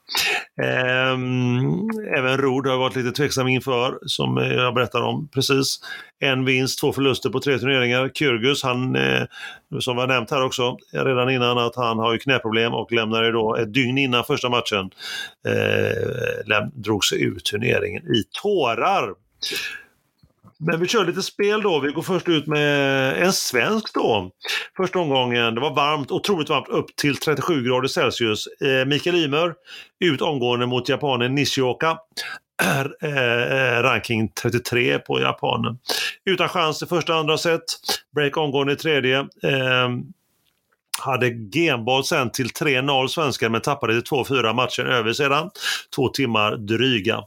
[0.62, 1.88] Ehm,
[2.18, 5.80] även Rod har varit lite tveksam inför, som jag berättade om precis.
[6.18, 8.10] En vinst, två förluster på tre turneringar.
[8.14, 9.22] Kyrgios, han, eh,
[9.80, 13.56] som var nämnt här också redan innan, att han har ju knäproblem och lämnade då
[13.56, 14.90] ett dygn innan första matchen,
[15.48, 18.85] eh, drog sig ur turneringen i tårar.
[20.58, 21.80] Men vi kör lite spel då.
[21.80, 24.30] Vi går först ut med en svensk då.
[24.76, 28.46] Första omgången, det var varmt, otroligt varmt, upp till 37 grader Celsius.
[28.46, 29.54] Eh, Mikael Ymer
[30.00, 31.98] ut omgående mot japanen Nishioka.
[32.62, 35.78] Eh, eh, ranking 33 på japanen.
[36.24, 37.64] Utan chans i första andra set.
[38.14, 39.18] Break omgående i tredje.
[39.18, 39.88] Eh,
[40.98, 45.50] hade genboll sen till 3-0 svenskar men tappade till 2-4 matchen över sedan.
[45.96, 47.22] Två timmar dryga.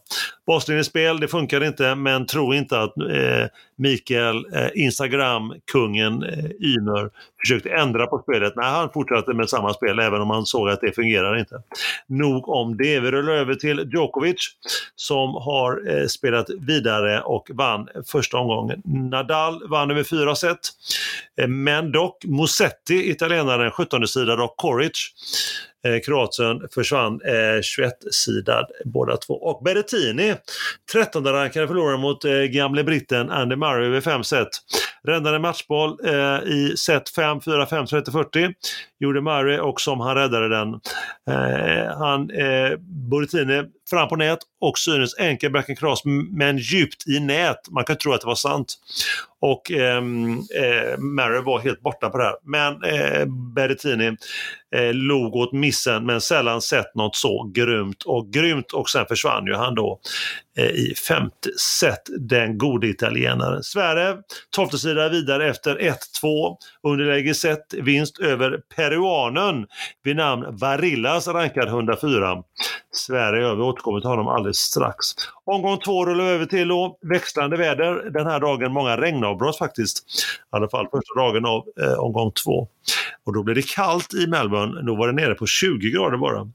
[0.50, 7.10] Baslinjespel, det funkar inte men tro inte att eh, Mikael, eh, Instagram-kungen eh, Ymer
[7.42, 8.54] försökte ändra på spelet.
[8.56, 11.62] Nej, han fortsatte med samma spel även om han såg att det fungerar inte.
[12.08, 13.00] Nog om det.
[13.00, 14.50] Vi rullar över till Djokovic
[14.96, 18.82] som har eh, spelat vidare och vann första omgången.
[18.86, 20.60] Nadal vann över fyra set.
[21.42, 25.14] Eh, men dock Musetti, italienaren, 17 sidad och Coric
[25.86, 29.34] Eh, Kroatien försvann eh, 21-sidad båda två.
[29.34, 30.36] Och Berrettini,
[30.92, 34.50] 13 rankade förlorare mot eh, gamle britten Andy Murray över fem set.
[35.04, 38.54] Räddade matchboll eh, i set 5, 4, 5, 30, 40.
[39.00, 40.74] Gjorde Murray och som han räddade den.
[41.30, 47.20] Eh, han, eh, Berrettini fram på nät och synes enkel backhand cross men djupt i
[47.20, 47.70] nät.
[47.70, 48.76] Man kan tro att det var sant.
[49.42, 52.36] Och ehm, eh, Mary var helt borta på det här.
[52.44, 53.26] Men eh,
[53.56, 54.18] Berrettini
[54.76, 59.46] eh, log åt missen men sällan sett något så grymt och grymt och sen försvann
[59.46, 60.00] ju han då
[60.58, 63.64] eh, i femte set, den gode italienaren.
[63.64, 64.18] Sverige,
[64.50, 65.96] tolfte sida vidare efter 1-2,
[66.84, 69.66] underläge set, vinst över peruanen
[70.04, 72.44] vid namn Varillas rankad 104.
[72.92, 75.06] Sverige, vi återkommer till honom alldeles strax.
[75.46, 76.98] Omgång två rullar vi över till då.
[77.02, 79.98] växlande väder den här dagen, många regnavbrott faktiskt.
[79.98, 82.68] I alla fall första dagen av eh, omgång två.
[83.26, 86.48] Och då blir det kallt i Melbourne, då var det nere på 20 grader bara.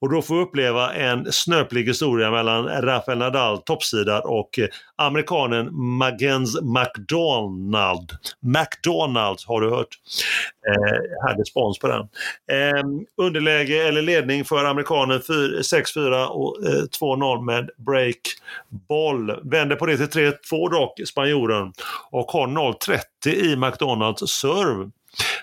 [0.00, 5.68] Och då får vi uppleva en snöplig historia mellan Rafael Nadal, toppsidad, och eh, amerikanen
[5.72, 8.10] Magens McDonald.
[8.40, 9.88] McDonald har du hört.
[10.68, 12.00] Eh, hade spons på den.
[12.58, 12.84] Eh,
[13.16, 16.56] underläge eller ledning för amerikanen 6-4 och
[17.00, 18.18] 2-0 med break
[18.88, 19.40] boll.
[19.50, 21.72] Vänder på det till 3-2 dock, spanjoren.
[22.10, 24.90] Och har 0-30 i McDonalds serve.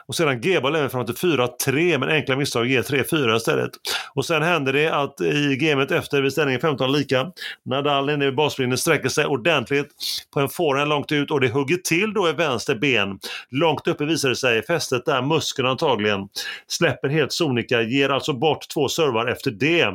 [0.05, 3.72] Och sedan gebar även fram till 4-3 men enkla misstag ger 3-4 istället.
[4.13, 7.32] Och sen händer det att i gamet efter vid ställningen 15 lika,
[7.65, 9.88] Nadal inne i baslinjen sträcker sig ordentligt
[10.34, 13.19] på en forehand långt ut och det hugger till då i vänster ben.
[13.49, 16.28] Långt uppe visar det sig, fästet där, muskeln antagligen.
[16.67, 19.88] Släpper helt sonika, ger alltså bort två servar efter det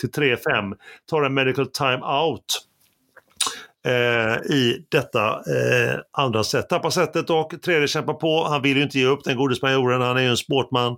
[0.00, 0.74] till 3-5.
[1.10, 2.69] Tar en medical time out
[3.86, 6.68] eh, i detta eh, andra set.
[6.68, 8.44] Tappar setet och tredje kämpar på.
[8.44, 10.00] Han vill ju inte ge upp den gode spanjoren.
[10.00, 10.96] Han är ju en sportman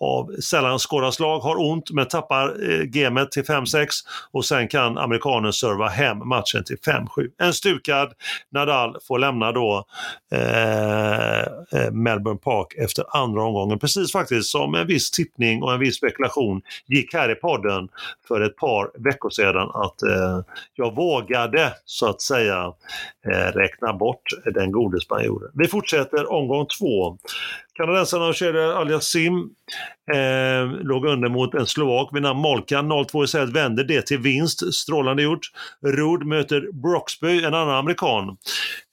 [0.00, 1.40] av sällan skådat slag.
[1.40, 3.86] Har ont men tappar eh, gamet till 5-6
[4.32, 7.06] och sen kan amerikanen serva hem matchen till 5-7.
[7.38, 8.12] En stukad
[8.52, 9.84] Nadal får lämna då
[10.32, 13.78] eh, eh, Melbourne Park efter andra omgången.
[13.78, 17.88] Precis faktiskt som en viss tippning och en viss spekulation gick här i podden
[18.28, 20.40] för ett par veckor sedan att eh,
[20.74, 22.72] jag vågade så att att säga
[23.32, 24.22] eh, räkna bort
[24.54, 25.50] den gode spanjoren.
[25.54, 27.18] Vi fortsätter omgång två.
[27.76, 29.50] Kanadensarna och Shedder Al-Yassim
[30.12, 32.92] eh, låg under mot en slovak vid namn Malkan.
[32.92, 34.74] 0-2 i set vände det till vinst.
[34.74, 35.50] Strålande gjort.
[35.86, 38.28] Rudd möter Broxby, en annan amerikan.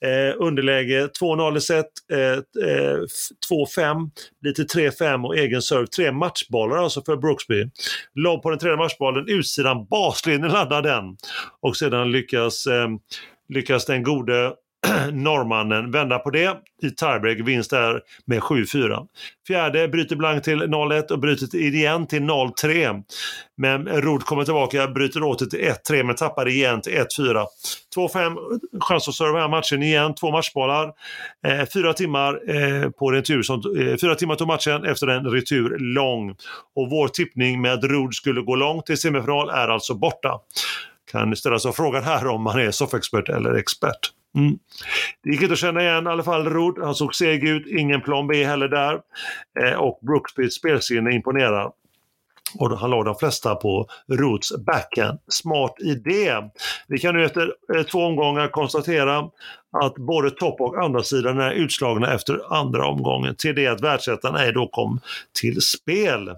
[0.04, 1.86] Eh, underläge 2-0 i set.
[2.12, 2.38] Eh,
[3.50, 4.10] 2-5
[4.42, 5.86] blir till 3-5 och egen serve.
[5.86, 7.70] Tre matchbollar alltså för Broxby.
[8.14, 11.16] Lobb på den tredje matchbollen, utsidan baslinjen laddar den.
[11.60, 12.88] Och sedan lyckas, eh,
[13.48, 14.52] lyckas den gode
[15.12, 19.06] norrmannen vända på det i tiebreak, vinst där med 7-4.
[19.46, 23.02] Fjärde bryter blank till 0-1 och bryter igen till 0-3.
[23.56, 27.46] Men Rod kommer tillbaka, bryter åter till 1-3 men tappar igen till 1-4.
[27.96, 28.36] 2-5,
[28.80, 30.92] chans att serva här matchen igen, två matchbollar.
[31.46, 35.78] Eh, fyra timmar eh, på retur, som, eh, fyra timmar tog matchen efter en retur
[35.78, 36.30] lång.
[36.76, 40.40] Och vår tippning med att Rod skulle gå långt till semifinal är alltså borta.
[41.12, 44.13] Kan ställa sig frågan här om man är soffexpert eller expert.
[44.34, 44.58] Mm.
[45.22, 46.78] Det gick inte att känna igen i alla fall Rod.
[46.78, 49.00] Han såg seg ut, ingen plan B heller där.
[49.60, 51.70] Eh, och Brooksbys spelsinne imponerar.
[52.58, 55.18] Och han la de flesta på Roots backhand.
[55.28, 56.34] Smart idé!
[56.88, 59.30] Vi kan nu efter eh, två omgångar konstatera
[59.82, 64.36] att både topp och andra sidan är utslagna efter andra omgången till det att världsettan
[64.36, 65.00] ej då kom
[65.40, 66.30] till spel.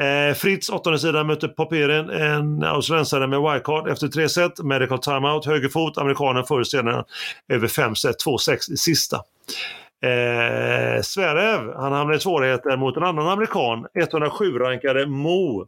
[0.00, 4.58] Eh, Fritz, åttonde sidan, möter Popirin, en australiensare med wildcard efter tre set.
[4.64, 7.04] Medical timeout, högerfot, amerikanen förr senare
[7.48, 9.16] över fem set, 2-6 i sista.
[10.02, 15.66] Eh, Sverev, han hamnade i svårigheter mot en annan amerikan, 107-rankade Mo.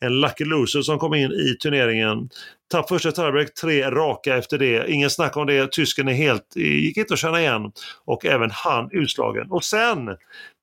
[0.00, 2.28] En lucky loser som kom in i turneringen.
[2.70, 4.90] Tapp första tiebreak, tre raka efter det.
[4.90, 5.72] Ingen snack om det.
[5.72, 7.72] Tysken är helt, gick inte att känna igen.
[8.04, 9.50] Och även han utslagen.
[9.50, 10.16] Och sen,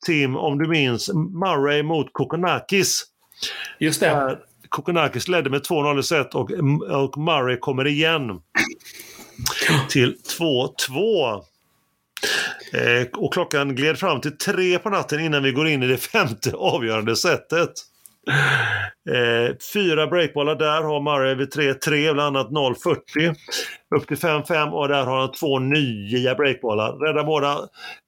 [0.06, 3.04] Tim, om du minns, Murray mot Kokonakis.
[3.80, 4.08] Just det.
[4.08, 4.32] Äh,
[4.70, 6.52] Kokonakis ledde med 2-0 i set och,
[6.90, 8.42] och Murray kommer igen
[9.90, 11.44] till 2-2.
[12.74, 15.98] Eh, och klockan gled fram till tre på natten innan vi går in i det
[15.98, 17.74] femte avgörande setet.
[19.10, 23.36] Eh, fyra breakbollar där har Murray vid 3-3, bland annat 0-40.
[23.96, 26.94] Upp till 5-5 och där har han två nya breakbollar.
[26.94, 27.52] Räddar båda,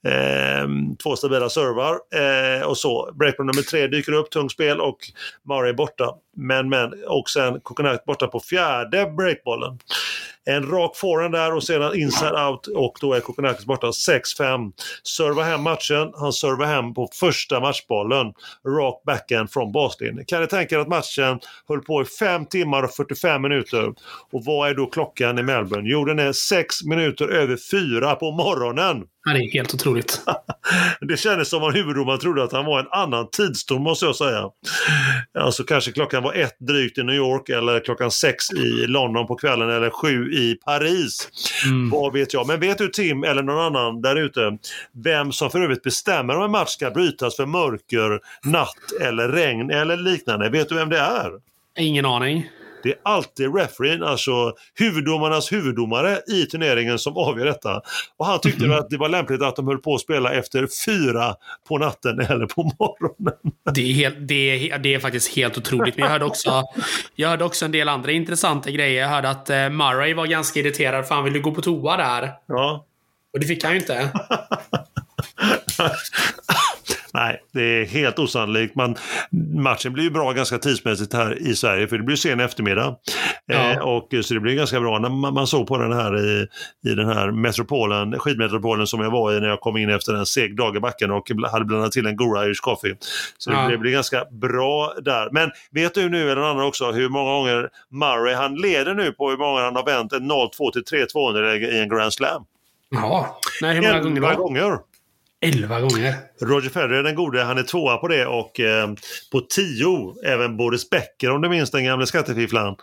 [0.07, 0.68] eh,
[1.03, 3.11] två stabila servar eh, och så.
[3.13, 4.97] Breakboll nummer tre dyker upp, tungt spel och
[5.49, 6.13] Murray borta.
[6.38, 9.80] Men, men, och sen Coconut borta på fjärde breakbollen.
[10.45, 14.71] En rak forehand där och sedan inside out och då är Kokonakis borta 6-5.
[15.03, 18.33] Servar hem matchen, han servar hem på första matchbollen.
[18.67, 20.25] Rak backhand från baslinjen.
[20.25, 23.93] Kan ni tänka er att matchen höll på i 5 timmar och 45 minuter.
[24.31, 25.89] Och vad är då klockan i Melbourne?
[25.89, 29.03] Jo, den är 6 minuter över 4 på morgonen.
[29.26, 30.21] Ja, det är helt otroligt.
[31.01, 34.49] det kändes som att huvuddomaren trodde att han var en annan tidszon måste jag säga.
[35.39, 39.36] Alltså kanske klockan var ett drygt i New York eller klockan sex i London på
[39.36, 41.30] kvällen eller sju i Paris.
[41.65, 41.89] Mm.
[41.89, 42.47] Vad vet jag.
[42.47, 44.57] Men vet du Tim eller någon annan där ute
[45.03, 48.19] vem som för övrigt bestämmer om en match ska brytas för mörker,
[48.49, 50.49] natt eller regn eller liknande?
[50.49, 51.32] Vet du vem det är?
[51.78, 52.49] Ingen aning.
[52.86, 57.81] Det är alltid refereen, alltså huvuddomarnas huvuddomare i turneringen som avgör detta.
[58.17, 58.77] Och han tyckte mm.
[58.79, 61.36] att det var lämpligt att de höll på att spela efter fyra
[61.67, 63.33] på natten eller på morgonen.
[63.73, 65.97] Det är, helt, det är, det är faktiskt helt otroligt.
[65.97, 66.63] Men jag hörde, också,
[67.15, 69.01] jag hörde också en del andra intressanta grejer.
[69.01, 71.07] Jag hörde att eh, Murray var ganska irriterad.
[71.07, 72.31] Fan, vill du gå på toa där?
[72.47, 72.86] Ja.
[73.33, 74.11] Och det fick han ju inte.
[77.16, 78.76] Nej, det är helt osannolikt.
[78.76, 78.95] Man,
[79.53, 82.95] matchen blir ju bra ganska tidsmässigt här i Sverige för det blir sen eftermiddag.
[83.45, 83.72] Ja.
[83.72, 86.47] Eh, och, så det blir ganska bra när man, man såg på den här i,
[86.89, 90.26] i den här metropolen, skidmetropolen som jag var i när jag kom in efter en
[90.26, 92.95] seg dag i backen och hade blandat till en Gora Irish Coffee.
[93.38, 93.68] Så ja.
[93.68, 95.30] det blir ganska bra där.
[95.32, 99.30] Men vet du nu, eller annan också, hur många gånger Murray, han leder nu på
[99.30, 102.43] hur många han har vänt en 0-2 till 3-2 underläge i en Grand Slam.
[102.89, 104.80] Ja, Nej, hur många gånger gånger.
[105.47, 106.15] 11 gånger.
[106.41, 108.89] Roger Federer den gode, han är tvåa på det och eh,
[109.31, 112.75] på 10 även Boris Becker om du minns den gamle skattefifflaren.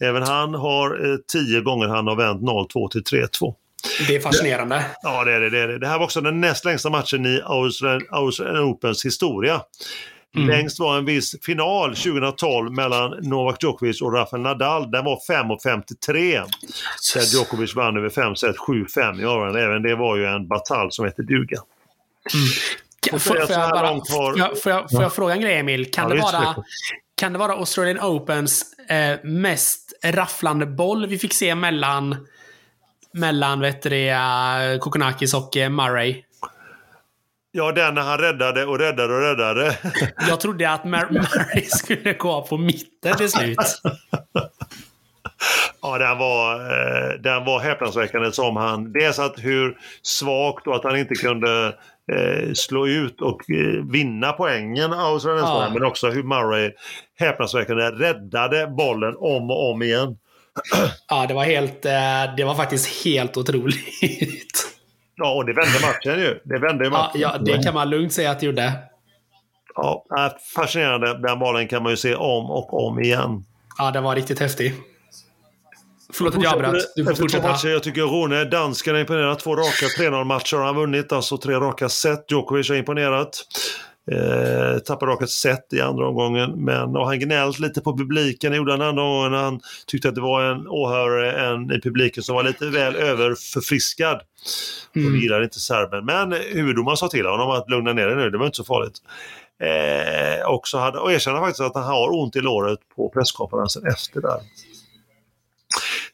[0.00, 3.54] Även han har eh, 10 gånger han har vänt 0-2 till 3-2.
[4.06, 4.84] Det är fascinerande.
[5.02, 5.78] Ja, det är det, det är det.
[5.78, 9.60] Det här var också den näst längsta matchen i Australian, Australian Opens historia.
[10.36, 10.48] Mm.
[10.48, 14.90] Längst var en viss final 2012 mellan Novak Djokovic och Rafael Nadal.
[14.90, 16.44] Den var 5.53.
[17.14, 19.64] Där Djokovic vann över 5 set, 7-5 i avgörande.
[19.64, 21.58] Även det var ju en batalj som hette duga.
[22.34, 22.46] Mm.
[23.10, 24.38] Får, får, jag bara, har...
[24.38, 25.90] jag, får, jag, får jag fråga en grej Emil?
[25.90, 26.64] Kan, ja, det, vara,
[27.16, 32.26] kan det vara Australian Opens eh, mest rafflande boll vi fick se mellan
[33.12, 36.22] mellan vet du, eh, Kokonakis och eh, Murray?
[37.52, 39.78] Ja, den när han räddade och räddade och räddade.
[40.28, 43.58] Jag trodde att Murray skulle gå på mitten till slut.
[45.82, 48.92] Ja, den var, eh, den var häpnadsväckande som han...
[48.92, 51.74] Dels att hur svagt och att han inte kunde
[52.12, 55.70] eh, slå ut och eh, vinna poängen Australien ja.
[55.74, 56.72] men också hur Murray
[57.18, 60.16] häpnadsväckande räddade bollen om och om igen.
[61.08, 61.84] Ja, det var helt...
[61.84, 63.76] Eh, det var faktiskt helt otroligt.
[65.16, 66.40] Ja, och det vände matchen ju.
[66.44, 67.20] Det vände ju matchen.
[67.20, 68.72] Ja, ja, det kan man lugnt säga att det gjorde.
[69.74, 70.04] Ja,
[70.56, 71.18] fascinerande.
[71.18, 73.44] Den bollen kan man ju se om och om igen.
[73.78, 74.74] Ja, den var riktigt häftig.
[76.12, 76.92] Förlåt att jag avbröt.
[76.96, 77.48] Du får fortsätta.
[77.48, 79.40] Matcher, jag tycker Rune, dansken har imponerat.
[79.40, 82.24] Två raka 3-0-matcher har han vunnit, alltså tre raka set.
[82.30, 83.46] Djokovic har imponerat.
[84.12, 88.72] Eh, tappade raka set i andra omgången, men och han gnällt lite på publiken, gjorde
[88.72, 89.32] han andra gången.
[89.32, 94.20] Han tyckte att det var en åhörare en, i publiken som var lite väl överförfriskad.
[94.96, 95.06] Mm.
[95.06, 96.04] Och det gillade inte serben.
[96.04, 98.98] Men huvuddomaren sa till honom att lugna ner dig nu, det var inte så farligt.
[99.62, 103.86] Eh, och, så hade, och erkände faktiskt att han har ont i låret på presskonferensen
[103.86, 104.40] efter där.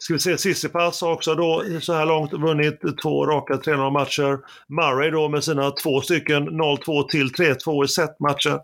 [0.07, 4.38] Ska vi se, Tsitsipas har också då så här långt vunnit två raka 3-0 matcher.
[4.68, 8.61] Murray då med sina två stycken 0-2 till 3-2 i setmatcher.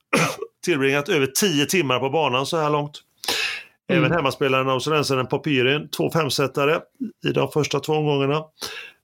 [0.64, 3.02] Tillbringat över 10 timmar på banan så här långt.
[3.88, 4.04] Mm.
[4.04, 6.80] Även hemmaspelaren australiensaren Popirin, två femsetare
[7.26, 8.44] i de första två omgångarna.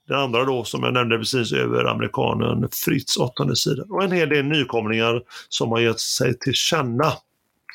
[0.08, 3.90] Den andra då, som jag nämnde precis, över amerikanen Fritz åttonde sidan.
[3.90, 7.12] Och en hel del nykomlingar som har gett sig till känna.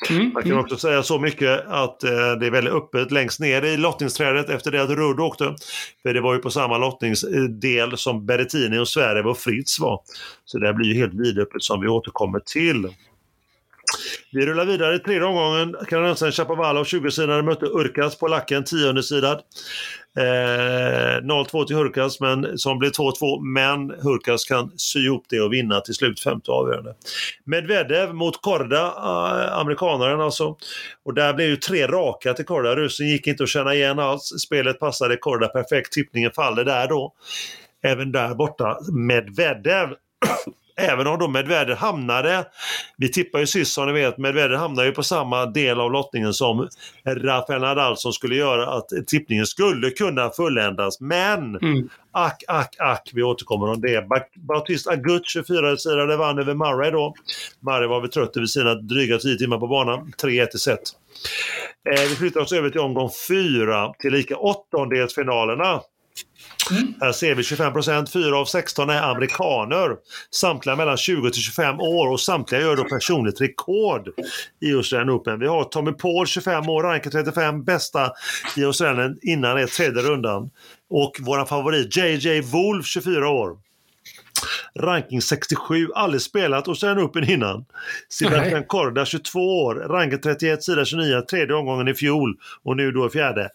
[0.08, 0.64] Mm, Man kan mm.
[0.64, 4.70] också säga så mycket att eh, det är väldigt öppet längst ner i lottningsträdet efter
[4.70, 5.54] det att Rudd åkte.
[6.02, 10.00] För det var ju på samma lottningsdel som Berrettini och Sverige och Fritz var.
[10.44, 12.88] Så det blir ju helt vidöppet som vi återkommer till.
[14.32, 15.76] Vi rullar vidare i tredje omgången.
[15.88, 19.40] Kanadensaren Chapovalov 20-sidare mötte Urkas på lacken 10 sidad.
[20.18, 25.52] Eh, 0-2 till Hurkas men, som blev 2-2 men Hurkas kan sy ihop det och
[25.52, 26.94] vinna till slut femte avgörande.
[27.44, 30.56] Medvedev mot Korda, eh, amerikanaren alltså.
[31.04, 32.76] Och där blev ju tre raka till Korda.
[32.76, 34.22] Rusen gick inte att känna igen alls.
[34.22, 35.92] Spelet passade Korda perfekt.
[35.92, 37.12] Tippningen faller där då.
[37.82, 39.88] Även där borta Medvedev
[40.80, 42.44] Även om då Medvedev hamnade,
[42.96, 46.34] vi tippar ju sist som ni vet, Medvedev hamnade ju på samma del av lottningen
[46.34, 46.68] som
[47.04, 51.00] Rafael Nadal som skulle göra att tippningen skulle kunna fulländas.
[51.00, 51.88] Men mm.
[52.12, 54.08] ack, ack, ack, vi återkommer om det.
[54.34, 57.14] Bautista Agut, 24-sidare, vann över Murray då.
[57.60, 60.12] Murray var väl trött över sina dryga 10 timmar på banan.
[60.22, 60.80] 3-1 i set.
[61.90, 65.80] Eh, vi flyttar oss över till omgång 4, till lika åttondelsfinalerna.
[66.70, 66.94] Mm.
[67.00, 69.96] Här ser vi 25 procent, 4 av 16 är amerikaner.
[70.30, 74.08] Samtliga mellan 20 till 25 år och samtliga gör då personligt rekord
[74.60, 75.40] i Australian Open.
[75.40, 78.10] Vi har Tommy Paul, 25 år, rankad 35, bästa
[78.56, 80.50] i Australien innan är tredje rundan.
[80.90, 83.56] Och vår favorit JJ Wolf, 24 år.
[84.78, 87.64] Ranking 67, aldrig spelat Australian Open innan.
[88.08, 93.10] Sebastian Korda, 22 år, rankad 31, sida 29, tredje omgången i fjol och nu då
[93.10, 93.48] fjärde.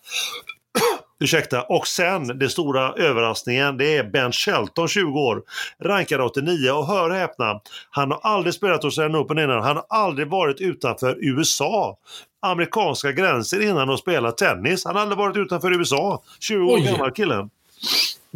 [1.20, 1.61] Ursäkta.
[1.61, 5.41] Och sen, den stora överraskningen, det är Ben Shelton, 20 år,
[5.84, 9.76] rankad 89 och hör och häpna, han har aldrig spelat hos en Open innan, han
[9.76, 11.97] har aldrig varit utanför USA.
[12.41, 14.86] Amerikanska gränser innan och spelat tennis.
[14.86, 16.24] Han har aldrig varit utanför USA.
[16.39, 17.49] 20 år gammal killen.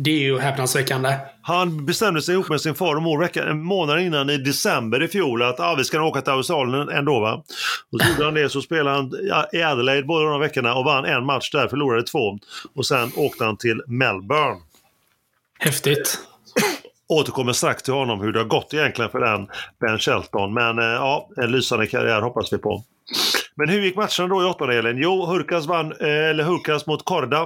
[0.02, 1.16] Det är ju häpnadsväckande.
[1.42, 5.08] Han bestämde sig ihop med sin far och mor veckan, månaden innan i december i
[5.08, 7.20] fjol att ah, vi ska åka till Australien ändå.
[7.20, 7.44] Va?
[7.92, 9.12] Och så gjorde han det, så spelade han
[9.54, 12.38] i Adelaide båda de veckorna och vann en match där, förlorade två.
[12.76, 14.60] Och sen åkte han till Melbourne.
[15.60, 16.20] Häftigt.
[17.08, 19.48] återkommer strax till honom hur det har gått egentligen för den
[19.80, 20.54] Ben Shelton.
[20.54, 22.84] Men eh, ja, en lysande karriär hoppas vi på.
[23.56, 24.98] Men hur gick matchen då i åttondelen?
[24.98, 27.42] Jo, Hurkas vann, eh, eller Hurkas mot Korda.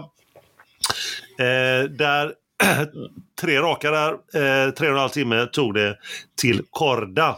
[1.40, 2.34] Eh, där
[3.42, 5.98] tre raka där, eh, tre och en halv timme tog det
[6.42, 7.38] till Korda.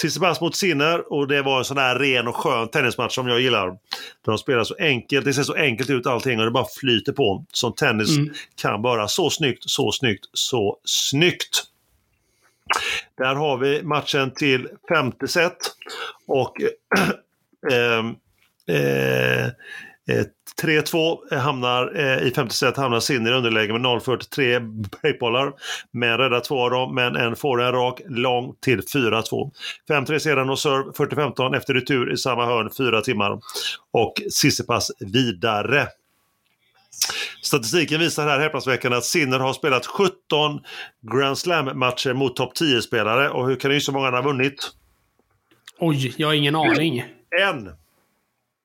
[0.00, 3.40] Tsitsipas mot Sinner och det var en sån här ren och skön tennismatch som jag
[3.40, 3.78] gillar.
[4.24, 7.44] De spelar så enkelt, det ser så enkelt ut allting och det bara flyter på
[7.52, 8.34] som tennis mm.
[8.62, 9.08] kan bara.
[9.08, 11.64] Så snyggt, så snyggt, så snyggt.
[13.16, 15.56] Där har vi matchen till femte set
[16.26, 16.56] och
[17.70, 17.98] eh,
[18.76, 19.50] eh,
[20.62, 25.52] 3-2 hamnar eh, i femte set hamnar Sinner i underläge med 0-43 breakbollar.
[25.90, 29.50] Men räddar två av dem, men en får en rak lång till 4-2.
[29.88, 33.40] 5-3 sedan och serve 40-15 efter retur i samma hörn, fyra timmar.
[33.90, 35.88] Och Sissipas vidare.
[37.42, 40.12] Statistiken visar här häpnadsväckande att Sinner har spelat 17
[41.12, 43.28] Grand Slam-matcher mot topp 10-spelare.
[43.28, 44.70] Och hur kan det så många han har vunnit?
[45.78, 47.04] Oj, jag har ingen aning.
[47.42, 47.70] En!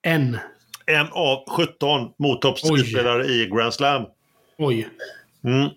[0.02, 0.38] En
[0.86, 4.02] en av 17 mot toppspelare i Grand Slam.
[4.58, 4.88] Oj.
[5.44, 5.68] Mm.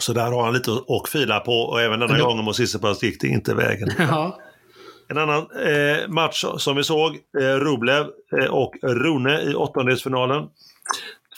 [0.00, 3.20] Så där har han lite att fila på och även denna gången mot Tsitsipas gick
[3.20, 3.88] det inte vägen.
[3.98, 4.38] Ja.
[5.08, 8.06] En annan eh, match som vi såg, eh, Rublev
[8.40, 10.48] eh, och Rune i åttondelsfinalen.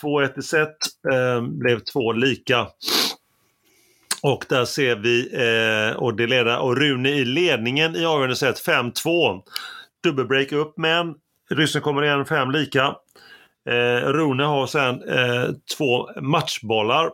[0.02, 0.76] 2-1 i set,
[1.12, 2.66] eh, blev två lika.
[4.22, 8.66] Och där ser vi, eh, och, det leder, och Rune i ledningen i avgörande set
[8.66, 9.42] 5-2.
[10.04, 11.14] Dubbelbreak upp men
[11.54, 12.94] Ryssen kommer igen fem lika.
[13.68, 17.10] Eh, Rune har sen eh, två matchbollar.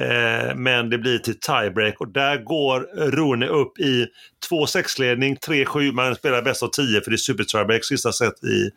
[0.00, 4.06] Eh, men det blir till tiebreak och där går Rune upp i
[4.50, 5.92] 2-6-ledning, 3-7.
[5.92, 8.70] Man spelar bäst av 10 för det är super tiebreak sista set i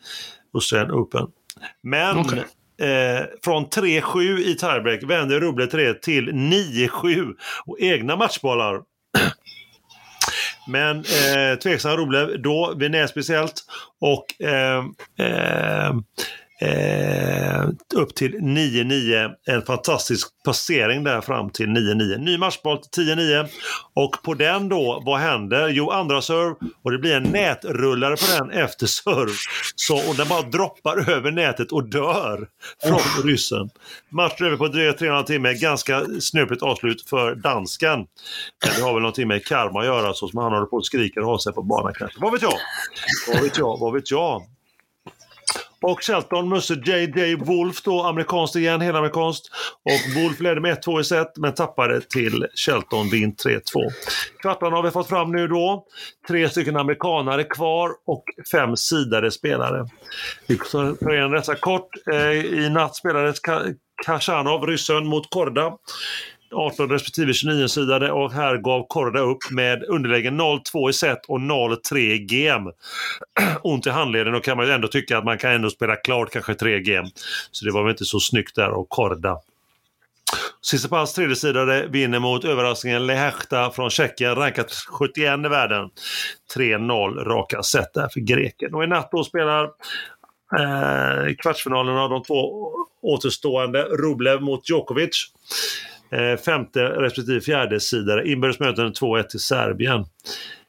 [0.54, 1.26] Australian Open.
[1.82, 2.42] Men okay.
[2.78, 7.34] Eh, från 3-7 i tiebreak vänder Rublev till 9-7
[7.66, 8.80] och egna matchbollar.
[10.66, 12.42] Men eh, tveksam rolig.
[12.42, 13.64] då, Vinä speciellt.
[14.00, 14.84] Och eh,
[15.18, 15.94] eh,
[16.60, 19.30] eh, upp till 9-9.
[19.46, 22.18] En fantastisk passering där fram till 9-9.
[22.18, 23.48] Ny matchboll till 10-9.
[23.94, 25.68] Och på den då, vad händer?
[25.68, 26.54] Jo, andra serve
[26.84, 29.32] och det blir en nätrullare på den efter serve.
[29.76, 32.48] Så, och den bara droppar över nätet och dör
[32.82, 33.24] från oh.
[33.24, 33.70] ryssen.
[34.08, 35.54] Matchen över på drygt 3,5 timme.
[35.54, 37.98] Ganska snöpligt avslut för dansken.
[38.64, 40.86] Men det har väl någonting med karma att göra så som han håller på och
[40.86, 42.20] skriker och har sig på banan kanske.
[42.20, 42.54] Vad vet jag?
[43.28, 43.78] Vad vet jag?
[43.80, 44.42] Vad vet jag?
[45.82, 47.36] Och Shelton mötte J.J.
[47.36, 49.50] Wolf då, amerikanskt igen, helamerikanskt.
[49.84, 53.60] Och Wolf ledde med 1-2 i set men tappade till Shelton vinn 3-2.
[54.42, 55.84] Kvartarna har vi fått fram nu då.
[56.28, 59.86] Tre stycken amerikanare kvar och fem sidade spelare.
[60.46, 61.88] Vi tar igen dessa kort.
[62.12, 63.40] Eh, I natt spelades
[64.06, 65.72] Kashanov, ryssen, mot Korda.
[66.52, 71.38] 18 respektive 29 sidade och här gav Korda upp med underläge 0-2 i set och
[71.38, 72.72] 0-3 game.
[73.62, 76.30] Ont i handleden och kan man ju ändå tycka att man kan ändå spela klart
[76.30, 77.10] kanske 3 game.
[77.50, 79.38] Så det var väl inte så snyggt där av Korda.
[80.62, 85.90] Tsitsipas tredjesidare vinner mot överraskningen Lehechta från Tjeckien, rankat 71 i världen.
[86.56, 88.74] 3-0 raka set där för greken.
[88.74, 89.64] Och i natt då spelar
[90.58, 92.72] eh, kvartsfinalen av de två
[93.02, 95.32] återstående Rublev mot Djokovic.
[96.10, 98.28] Eh, femte respektive fjärde sidare.
[98.28, 100.04] Inbördes möten 2-1 till Serbien.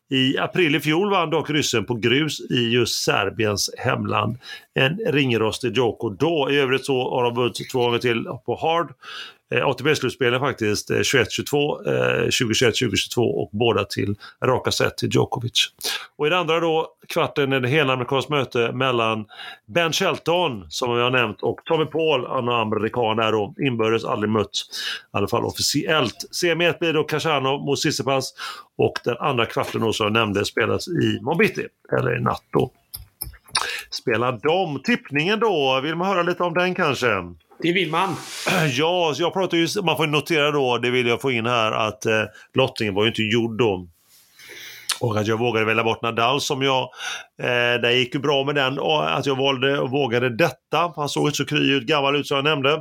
[0.10, 4.38] I april i fjol vann dock ryssen på grus i just Serbiens hemland.
[4.74, 6.48] En ringrostig Djoko då.
[6.52, 8.94] I övrigt så har de vunnit två gånger till på hard.
[9.56, 15.68] Eh, ATP-slutspelen faktiskt 21-22, eh, 2021-2022 eh, och båda till raka set till Djokovic.
[16.16, 19.26] Och i den andra då kvarten är det helamerikanskt möte mellan
[19.66, 24.30] Ben Shelton, som vi har nämnt, och Tommy Paul, en amerikan där då, inbördes aldrig
[24.30, 24.50] mött,
[25.14, 26.26] i alla fall officiellt.
[26.32, 28.34] Semi 1 blir då Kashanov mot Sissipas
[28.78, 31.68] och den andra kvarten då som jag nämnde spelas i Mombiti,
[32.00, 32.72] eller i natt då.
[33.89, 35.82] Spelar de tippningen då?
[35.84, 37.08] Vill man höra lite om den kanske?
[37.60, 38.16] Det vill man.
[38.72, 42.05] Ja, jag pratar ju, man får notera då, det vill jag få in här, att
[42.05, 43.88] eh, lottningen var ju inte gjord då.
[44.99, 46.89] Och att jag vågade välja bort Nadal som jag,
[47.41, 50.93] eh, det gick ju bra med den, och att jag valde och vågade detta.
[50.95, 52.72] Han såg inte så kry ut, gammal ut som jag nämnde.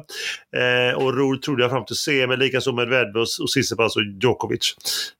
[0.57, 4.75] Eh, och Ruud trodde jag fram till semi, likaså Medvedev och Sissipas och Djokovic.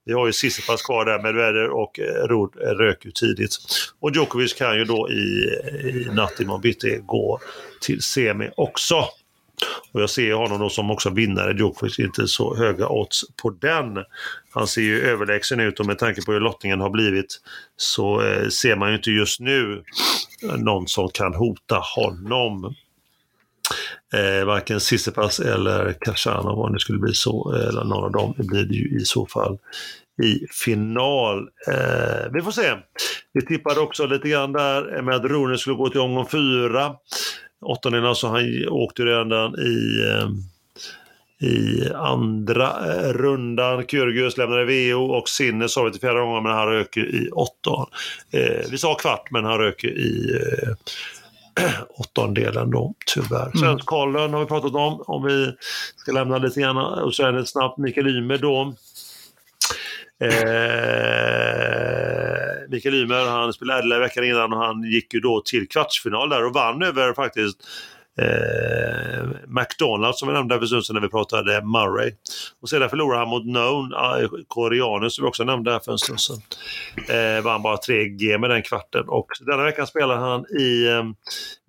[0.05, 1.99] Vi har ju Sissipas kvar där, Medvedev och
[2.29, 3.57] Rod Ruud rök ju tidigt.
[3.99, 5.49] Och Djokovic kan ju då i,
[5.89, 7.39] i natt imorgon bitti gå
[7.81, 9.07] till semi också.
[9.91, 11.57] Och jag ser honom då som också vinnare.
[11.57, 14.03] Djokovic inte så höga odds på den.
[14.53, 17.41] Han ser ju överlägsen ut och med tanke på hur lottningen har blivit
[17.77, 19.83] så eh, ser man ju inte just nu
[20.57, 22.75] någon som kan hota honom.
[24.13, 28.33] eh, varken Sissipas eller Khachanov om det skulle bli så, eh, eller någon av dem
[28.37, 29.57] blir det ju i så fall
[30.23, 31.37] i final.
[31.67, 32.73] Eh, vi får se.
[33.33, 36.95] Vi tippade också lite grann där med att Rune skulle gå till omgång fyra.
[37.61, 40.29] Åttondelen, så han åkte redan i eh,
[41.39, 43.87] i andra eh, rundan.
[43.87, 47.87] Kyrgios lämnade VO och Sinne sa vi till fjärde gången men han röker i åttonde.
[48.31, 50.73] Eh, vi sa kvart men han röker i eh,
[51.89, 53.45] åttondelen då, tyvärr.
[53.45, 53.57] Mm.
[53.57, 55.51] Svensk-Karlen har vi pratat om, om vi
[55.95, 56.77] ska lämna lite grann.
[56.77, 58.73] Och så är det snabbt Mikael Ymer då.
[60.19, 60.29] Eh,
[62.69, 66.45] Mikael Ymer, han spelade Adelaide veckan innan och han gick ju då till kvartsfinal där
[66.45, 67.57] och vann över faktiskt
[68.21, 72.11] eh, McDonalds som vi nämnde för en stund sedan när vi pratade Murray.
[72.61, 73.93] Och sedan förlorade han mot Known,
[74.47, 76.41] koreanen som vi också nämnde här för en stund sedan.
[77.09, 81.03] Eh, vann bara 3G med den kvarten och denna veckan spelar han i eh,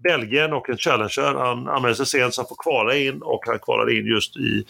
[0.02, 1.34] Belgien och en Challenger.
[1.34, 4.64] Han anmälde sig sent så han får kvala in och han kvalade in just i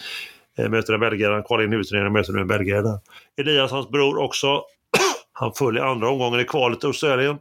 [0.59, 1.33] eh, möter en belgare.
[1.33, 2.99] Han kvalade in i huvudturneringen och möter nu en belgare där.
[3.41, 4.63] Elias, hans bror också.
[5.41, 7.39] Han föll i andra omgången i kvalet till Australien.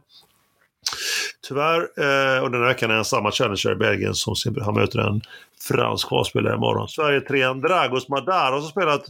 [1.48, 4.34] Tyvärr, eh, och den här veckan är han samma challenger i Belgien som
[4.64, 5.20] han möter en
[5.68, 6.88] fransk kvalspelare imorgon.
[6.88, 9.04] Sverige-trean Dragos Madar har spelat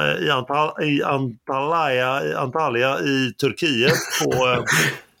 [0.00, 3.92] eh, i, Antal i Antalya, Antalya i Turkiet.
[4.24, 4.62] På, eh,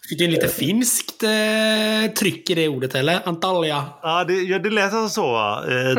[0.08, 3.28] Fick du en lite eh, finskt eh, tryck i det ordet, eller?
[3.28, 3.84] Antalya?
[4.02, 5.32] Ja, det, ja, det lät alltså så.
[5.32, 5.64] Va?
[5.68, 5.96] Eh,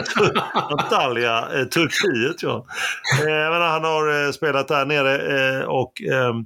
[0.53, 2.65] Antalya, eh, Turkiet, ja.
[3.19, 6.45] Eh, men han har eh, spelat där nere och ehm,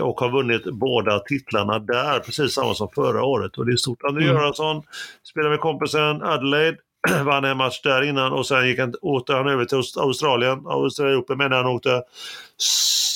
[0.00, 3.58] och har vunnit båda titlarna där, precis samma som förra året.
[3.58, 4.02] Och det är stort.
[4.02, 4.36] André mm.
[4.36, 4.82] Göransson
[5.30, 6.76] spelar med kompisen Adelaide,
[7.24, 11.18] vann en match där innan och sen gick han, åter han över till Australien, Australien
[11.18, 12.02] Open, men han åkte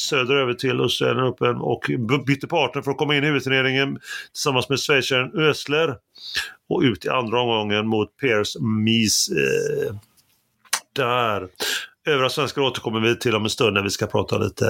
[0.08, 1.90] söderöver till Australien Open och
[2.26, 3.98] bytte partner för att komma in i huvudturneringen
[4.32, 5.96] tillsammans med schweizaren Ösler
[6.68, 9.28] och ut i andra omgången mot Piers Mies.
[9.28, 9.94] Eh,
[10.96, 11.48] där.
[12.06, 14.66] Övriga svenskar återkommer vi till om en stund när vi ska prata lite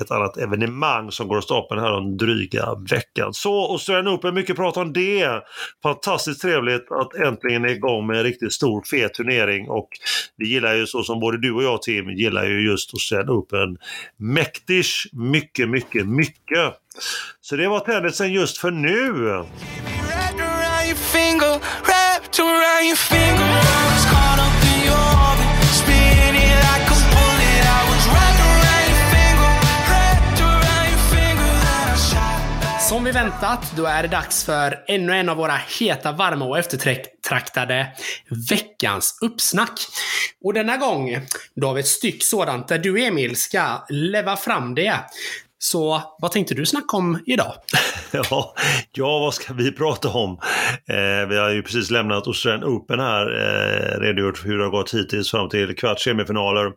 [0.00, 3.34] ett annat evenemang som går av stapeln här om dryga veckan.
[3.34, 5.42] Så Australian Open, mycket prat om det.
[5.82, 9.88] Fantastiskt trevligt att äntligen är igång med en riktigt stor fet turnering och
[10.36, 13.78] vi gillar ju så som både du och jag Tim gillar ju just Australian Open
[14.16, 16.74] mäktigt mycket, mycket, mycket.
[17.40, 19.44] Så det var tennisen just för nu.
[32.88, 36.58] Som vi väntat, då är det dags för ännu en av våra heta, varma och
[36.58, 37.86] eftertraktade
[38.50, 39.80] veckans uppsnack.
[40.44, 41.20] Och denna gång,
[41.54, 44.94] då har vi ett styck sådant där du Emil ska leva fram det.
[45.60, 47.54] Så vad tänkte du snacka om idag?
[48.12, 48.54] ja,
[48.92, 50.38] ja, vad ska vi prata om?
[50.88, 54.70] Eh, vi har ju precis lämnat Australian Open här, eh, redogjort för hur det har
[54.70, 56.72] gått hittills fram till kvart semifinaler.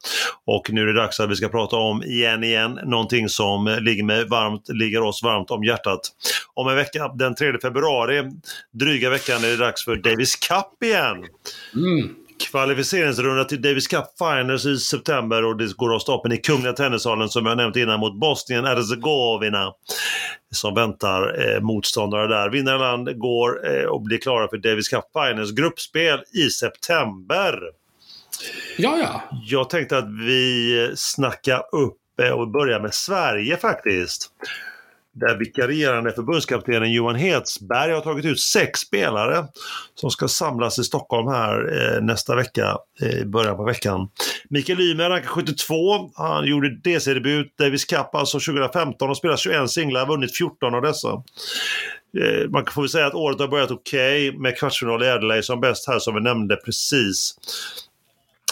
[0.45, 4.03] Och nu är det dags att vi ska prata om, igen igen, någonting som ligger,
[4.03, 6.01] med varmt, ligger oss varmt om hjärtat.
[6.53, 8.23] Om en vecka, den 3 februari,
[8.73, 11.17] dryga veckan, är det dags för Davis Cup igen.
[11.75, 16.73] Mm kvalificeringsrunda till Davis Cup Finals i september och det går av stapeln i Kungliga
[16.73, 19.73] Tennissalen som jag nämnt innan mot Bosnien Herzegovina
[20.51, 22.49] som väntar eh, motståndare där.
[22.49, 27.59] Vinnarland går eh, och blir klara för Davis Cup Finals gruppspel i september.
[28.77, 29.21] Ja, ja.
[29.45, 34.31] Jag tänkte att vi snackar upp eh, och börjar med Sverige faktiskt
[35.13, 39.45] där vikarierande förbundskaptenen Johan Hetsberg har tagit ut sex spelare
[39.95, 44.09] som ska samlas i Stockholm här eh, nästa vecka, eh, i början på veckan.
[44.49, 45.75] Mikael Ymer, rankar 72.
[46.15, 51.23] Han gjorde DC-debut, Davis Cup, alltså 2015 och spelat 21 singlar, vunnit 14 av dessa.
[52.17, 55.45] Eh, man får väl säga att året har börjat okej okay, med kvartsfinal i Adelaide
[55.45, 57.35] som bäst här som vi nämnde precis.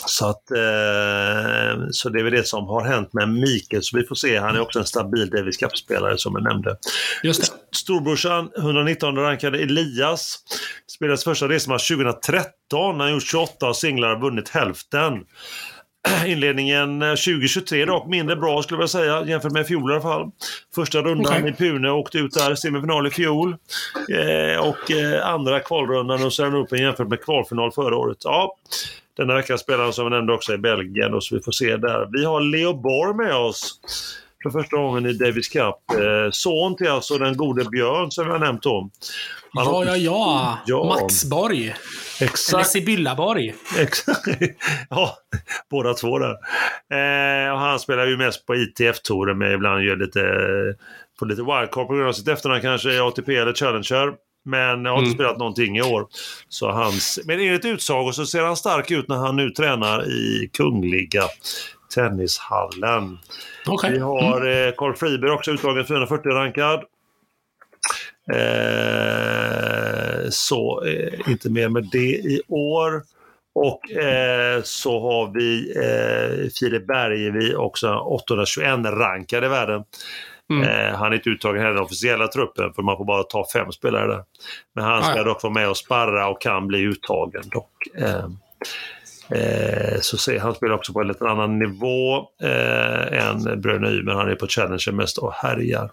[0.05, 4.03] Så, att, eh, så det är väl det som har hänt med Mikael, så vi
[4.03, 4.37] får se.
[4.37, 6.77] Han är också en stabil Davis Cup-spelare som jag nämnde.
[7.23, 7.77] Just det.
[7.77, 10.37] Storbrorsan, 119 rankade Elias,
[10.91, 12.49] spelade första resmatch 2013.
[12.71, 15.13] Han har gjort 28 singlar och vunnit hälften.
[16.25, 20.31] Inledningen 2023 dock mindre bra skulle jag säga jämfört med fjol i alla fall.
[20.75, 21.49] Första rundan okay.
[21.49, 23.55] i Pune åkte ut där, semifinal i fjol.
[24.09, 28.17] Eh, och eh, andra kvalrundan och sen upp jämfört med kvalfinal förra året.
[28.23, 28.55] Ja,
[29.19, 31.77] denna vecka spelar han som vi nämnde också i Belgien och så vi får se
[31.77, 32.07] där.
[32.11, 33.79] Vi har Leo Borg med oss
[34.43, 35.75] för första gången i Davis Cup.
[35.91, 38.91] Eh, son till alltså den gode Björn som jag nämnt om.
[39.53, 40.83] Han ja, ja, ja, ja.
[40.83, 41.75] Max Borg.
[42.21, 42.53] Exakt.
[42.53, 43.55] Eller Sibylla Borg.
[43.77, 44.27] Exakt.
[44.89, 45.17] ja,
[45.71, 46.35] båda två där.
[46.93, 50.19] Eh, och han spelar ju mest på ITF-touren men ibland gör lite,
[51.19, 54.13] får lite wildcard på grund av sitt efternamn kanske, ATP eller Challenger.
[54.45, 55.13] Men har inte mm.
[55.13, 56.07] spelat någonting i år.
[56.49, 60.49] Så hans, men enligt utsago så ser han stark ut när han nu tränar i
[60.53, 61.23] Kungliga
[61.95, 63.17] Tennishallen.
[63.67, 63.91] Okay.
[63.91, 64.67] Vi har mm.
[64.67, 66.83] eh, Carl Friberg också uttagen 440 rankad.
[68.33, 73.03] Eh, så eh, inte mer med det i år.
[73.55, 79.83] Och eh, så har vi eh, Filip Bergevi också 821 rankad i världen.
[80.49, 80.63] Mm.
[80.63, 83.71] Eh, han är inte uttagen i den officiella truppen för man får bara ta fem
[83.71, 84.23] spelare där.
[84.75, 85.23] Men han ska ah, ja.
[85.23, 87.71] dock vara med och sparra och kan bli uttagen dock.
[87.97, 88.25] Eh,
[89.39, 94.15] eh, så ser han spelar också på en lite annan nivå eh, än Bröderna men
[94.15, 95.91] han är på Challenger mest och härjar.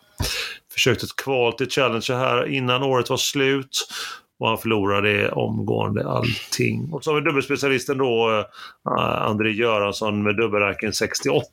[0.73, 3.89] Försökte ett kval till Challenger här innan året var slut
[4.39, 6.89] och han förlorade omgående allting.
[6.93, 11.47] Och så har vi dubbelspecialisten då, uh, André Göransson med dubbelracken 68.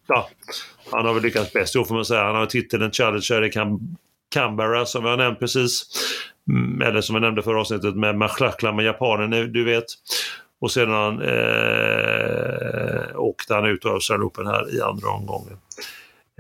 [0.92, 2.24] Han har väl lyckats bäst, Jo, får man säga.
[2.24, 3.80] Han har titeln Challenger i Cam
[4.34, 5.84] Canberra som vi har nämnt precis.
[6.50, 9.86] Mm, eller som jag nämnde förra avsnittet med Machlakla med japanen, du vet.
[10.62, 15.58] Och sedan eh, åkte han ut av Australian Open här i andra omgången.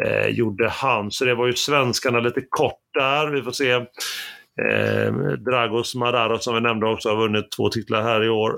[0.03, 3.27] Eh, gjorde han, så det var ju svenskarna lite kort där.
[3.27, 3.85] Vi får se.
[4.61, 8.55] Eh, Dragos Mararos som vi nämnde också har vunnit två titlar här i år.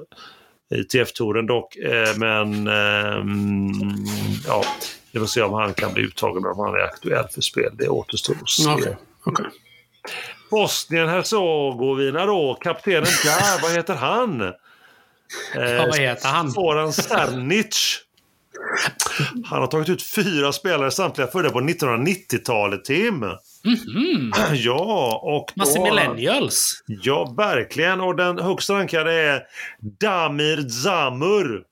[0.75, 3.23] I TF-touren dock, eh, men eh,
[4.47, 4.63] ja,
[5.11, 7.71] vi får se om han kan bli uttagen om han är aktuell för spel.
[7.73, 8.69] Det återstår att se.
[8.69, 8.93] Okay.
[9.25, 9.45] Okay.
[10.51, 14.41] Bosnien-Hercegovina då, kaptenen där, vad heter han?
[14.41, 14.51] Eh,
[15.55, 16.51] ja, vad heter han?
[16.51, 18.01] Soran Sernic.
[19.45, 23.25] Han har tagit ut fyra spelare, samtliga födda på 1990-talet, Tim.
[23.65, 24.31] Mm -hmm.
[24.53, 25.53] Ja, och.
[25.55, 26.83] Massa millennials.
[26.87, 28.01] Ja, verkligen.
[28.01, 29.43] Och den högsta rankade är
[29.99, 31.63] Damir Zamur.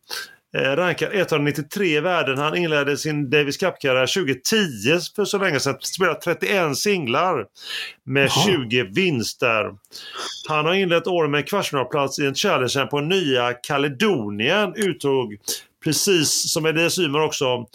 [0.57, 2.37] Eh, rankad 193 i världen.
[2.37, 5.77] Han inledde sin Davis Cup-karriär 2010 för så länge sedan.
[5.79, 7.45] Spelat 31 singlar
[8.05, 8.45] med Aha.
[8.45, 9.71] 20 vinster.
[10.49, 14.73] Han har inlett året med en kvartsfinalplats i en Challenger på Nya Kaledonien.
[14.75, 15.37] Uttog,
[15.83, 17.65] precis som Elias Ymer också,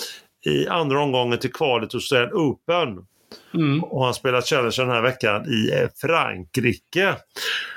[0.46, 2.88] i andra omgången till kvalet hos Open.
[3.54, 3.84] Mm.
[3.84, 7.16] Och han spelar Challenger den här veckan i Frankrike.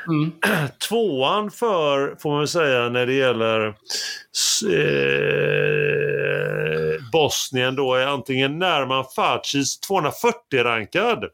[0.08, 0.32] Mm.
[0.90, 3.74] Tvåan för, får man väl säga, när det gäller eh,
[7.12, 11.26] Bosnien då är antingen Nerman Facis 240-rankad.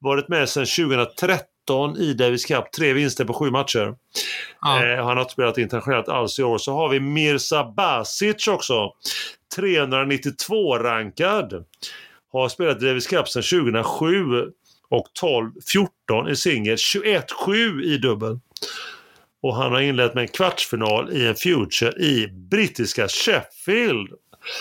[0.00, 3.94] Varit med sedan 2013 i Davis Cup, tre vinster på sju matcher.
[4.60, 4.84] Ja.
[4.84, 6.58] Eh, han har inte spelat internationellt alls i år.
[6.58, 8.92] Så har vi Mirza Basic också,
[9.56, 11.64] 392-rankad
[12.32, 14.24] har spelat Davis Cup sedan 2007
[14.88, 15.06] och
[16.10, 18.38] 12-14 i singel, 21-7 i dubbel.
[19.42, 24.08] Och han har inlett med en kvartsfinal i en Future i brittiska Sheffield.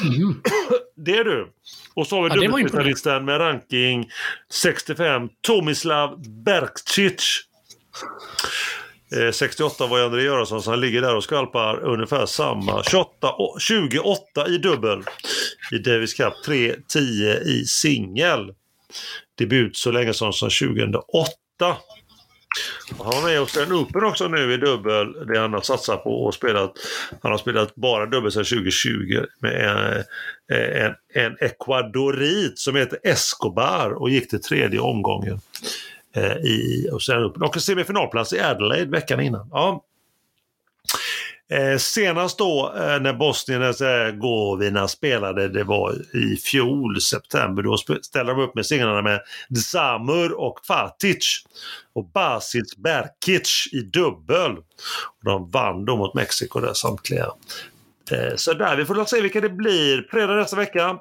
[0.01, 0.41] Mm.
[0.95, 1.51] det är du.
[1.93, 4.09] Och så har vi ja, dubbelspecialisten med ranking
[4.51, 7.41] 65, Tomislav Berkcic.
[9.15, 12.83] Eh, 68 var ju André Göransson, så han ligger där och skvalpar ungefär samma.
[12.83, 15.03] 28, 28 i dubbel
[15.71, 16.99] i Davis Cup, 3-10
[17.45, 18.53] i singel.
[19.37, 21.77] Debut så länge som, som 2008.
[22.97, 26.25] Han var med i en Open också nu i dubbel, det han har satsat på
[26.25, 26.73] och spelat.
[27.21, 29.95] Han har spelat bara dubbel sedan 2020 med
[30.51, 35.39] eh, en, en, en ecuadorit som heter Escobar och gick till tredje omgången eh,
[36.15, 37.43] Eh, i Australian Open.
[37.43, 39.49] Och en semifinalplats i Adelaide veckan innan.
[39.51, 39.85] Ja.
[41.51, 48.41] Eh, senast då eh, när Bosnien-Hercegovina spelade, det var i fjol, september, då ställde de
[48.41, 51.43] upp med singlarna med Dzamur och Fatic
[51.93, 54.51] och Basic Berkic i dubbel.
[55.19, 57.27] Och de vann då mot Mexiko där samtliga.
[58.35, 60.07] Så där, vi får se vilka det blir.
[60.11, 60.99] Fredag nästa vecka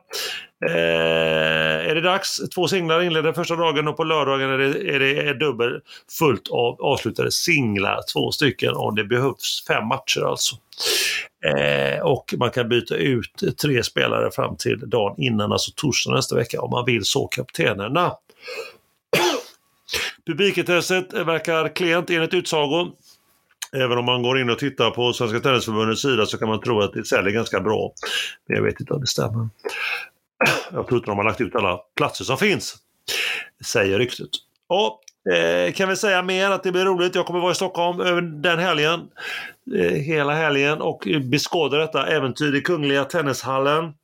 [0.67, 2.41] eh, är det dags.
[2.55, 5.81] Två singlar inleder första dagen och på lördagen är det, är det dubbel
[6.19, 8.01] fullt av avslutade singlar.
[8.13, 10.57] Två stycken och det behövs fem matcher alltså.
[11.45, 16.37] Eh, och man kan byta ut tre spelare fram till dagen innan, alltså torsdag nästa
[16.37, 18.13] vecka om man vill så kaptenerna.
[20.27, 22.93] Publikintresset verkar klent enligt utsago.
[23.73, 26.81] Även om man går in och tittar på Svenska Tennisförbundets sida så kan man tro
[26.81, 27.93] att det säljer ganska bra.
[28.47, 29.49] Men jag vet inte om det stämmer.
[30.73, 32.77] Jag tror inte de har lagt ut alla platser som finns,
[33.65, 34.29] säger ryktet.
[34.67, 37.15] Och eh, kan vi säga mer att det blir roligt.
[37.15, 39.01] Jag kommer vara i Stockholm över den helgen,
[39.77, 43.95] eh, hela helgen och beskåda detta äventyr i Kungliga Tennishallen.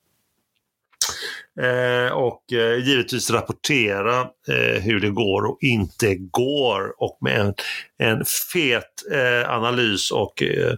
[1.61, 7.55] Eh, och eh, givetvis rapportera eh, hur det går och inte går och med en,
[7.99, 10.75] en fet eh, analys och eh,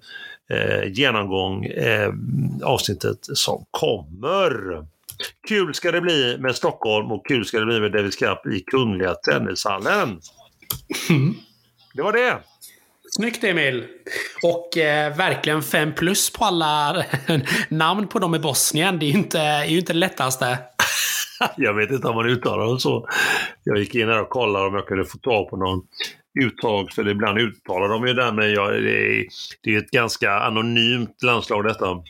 [0.51, 2.13] eh, genomgång eh,
[2.63, 4.85] avsnittet som kommer.
[5.49, 8.61] Kul ska det bli med Stockholm och kul ska det bli med Davis Cup i
[8.61, 10.21] Kungliga Tennishallen.
[11.11, 11.35] Mm.
[11.95, 12.39] Det var det.
[13.11, 13.85] Snyggt Emil!
[14.43, 17.05] Och eh, verkligen fem plus på alla
[17.69, 18.99] namn på dem i Bosnien.
[18.99, 20.59] Det är ju inte, är ju inte det lättaste.
[21.57, 23.09] jag vet inte om man uttalar dem så.
[23.65, 25.83] Jag gick in här och kollade om jag kunde få tag på någon
[26.41, 29.27] uttag, för ibland uttalar de ju det, men jag, det, är,
[29.63, 32.03] det är ett ganska anonymt landslag detta.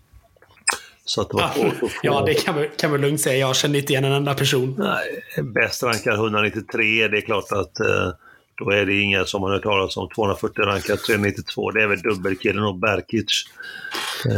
[1.06, 1.88] Så att det var svårt att få...
[2.02, 3.36] Ja, det kan man, kan man lugnt säga.
[3.36, 4.74] Jag känner inte igen en enda person.
[4.78, 8.10] Nej, bäst rankad 193, det är klart att eh,
[8.58, 10.08] då är det inga som man har hört talas om.
[10.08, 13.44] 240 rankat 392, det är väl dubbelkillen och Berkic.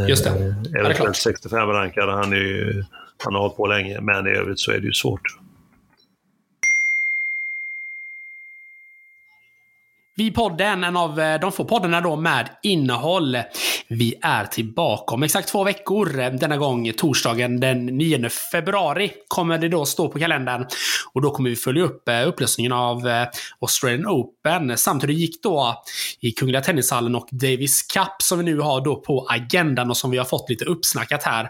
[0.08, 0.30] Just det.
[0.30, 2.84] Eh, eventuellt 65 rankad, han, är ju,
[3.24, 5.22] han har hållit på länge, men i övrigt så är det ju svårt.
[10.18, 13.38] Vi podden, en av eh, de få poddarna då med innehåll.
[13.88, 16.38] Vi är tillbaka om exakt två veckor.
[16.38, 20.66] Denna gång torsdagen den 9 februari kommer det då stå på kalendern.
[21.12, 23.26] Och då kommer vi följa upp eh, upplösningen av eh,
[23.60, 25.82] Australian Open samt hur det gick då
[26.20, 30.10] i Kungliga Tennishallen och Davis Cup som vi nu har då på agendan och som
[30.10, 31.48] vi har fått lite uppsnackat här.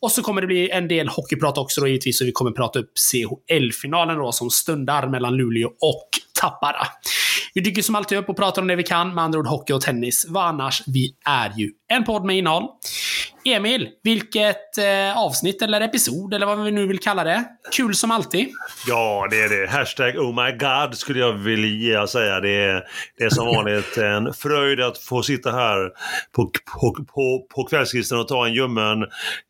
[0.00, 2.78] Och så kommer det bli en del hockeyprat också då givetvis och vi kommer prata
[2.78, 6.08] upp CHL-finalen då som stundar mellan Luleå och
[6.40, 6.86] Tappara.
[7.54, 9.72] Vi dyker som alltid upp och pratar om det vi kan, med andra ord hockey
[9.72, 10.26] och tennis.
[10.28, 10.82] Vad annars?
[10.86, 12.68] Vi är ju en podd med innehåll.
[13.44, 17.44] Emil, vilket eh, avsnitt eller episod eller vad vi nu vill kalla det.
[17.72, 18.48] Kul som alltid.
[18.86, 19.70] Ja, det är det.
[19.70, 22.40] Hashtag oh my god skulle jag vilja säga.
[22.40, 22.84] Det är,
[23.18, 25.90] det är som vanligt en fröjd att få sitta här
[26.36, 26.50] på,
[26.80, 29.02] på, på, på kvällskvisten och ta en ljummen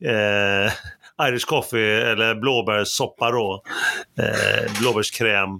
[0.04, 0.72] eh,
[1.22, 3.62] Irish coffee eller blåbärssoppa då.
[4.18, 5.50] Eh, blåbärskräm,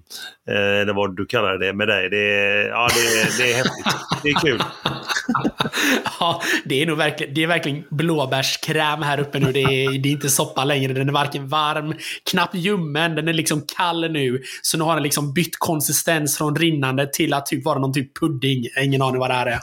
[0.48, 2.10] eh, eller vad du kallar det med dig.
[2.10, 4.00] Det är, ja, det det är häftigt.
[4.22, 4.62] Det är kul.
[6.20, 9.52] ja, det är nog verkligen, det är verkligen blåbärskräm här uppe nu.
[9.52, 10.92] Det är, det är inte soppa längre.
[10.92, 11.94] Den är varken varm,
[12.30, 13.14] knappt ljummen.
[13.14, 14.42] Den är liksom kall nu.
[14.62, 18.18] Så nu har den liksom bytt konsistens från rinnande till att typ vara någon typ
[18.18, 18.66] pudding.
[18.82, 19.60] Ingen aning vad det här är.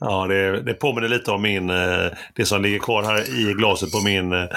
[0.00, 3.92] Ja, det, det påminner lite om min, eh, det som ligger kvar här i glaset
[3.92, 4.48] på min eh,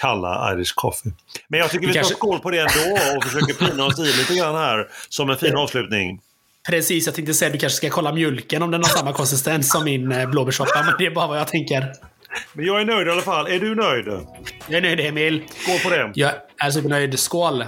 [0.00, 1.12] kalla Irish coffee.
[1.48, 2.14] Men jag tycker vi tar kanske...
[2.14, 5.56] skål på det ändå och försöker pina oss i lite grann här som en fin
[5.56, 6.20] avslutning.
[6.68, 9.70] Precis, jag tänkte säga att du kanske ska kolla mjölken om den har samma konsistens
[9.70, 11.92] som min eh, blåbärssoppa, men det är bara vad jag tänker.
[12.52, 13.46] Men jag är nöjd i alla fall.
[13.46, 14.06] Är du nöjd?
[14.68, 15.42] Jag är nöjd Emil.
[15.62, 16.12] Skål på det.
[16.14, 17.18] Jag är supernöjd.
[17.18, 17.64] Skål!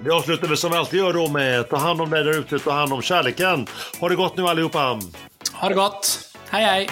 [0.00, 2.72] Vi avslutar som vi alltid gör då med ta hand om dig där ute, ta
[2.72, 3.66] hand om kärleken.
[4.00, 4.98] Ha det gott nu allihopa!
[5.52, 6.20] Ha det gott!
[6.50, 6.88] Hej hej!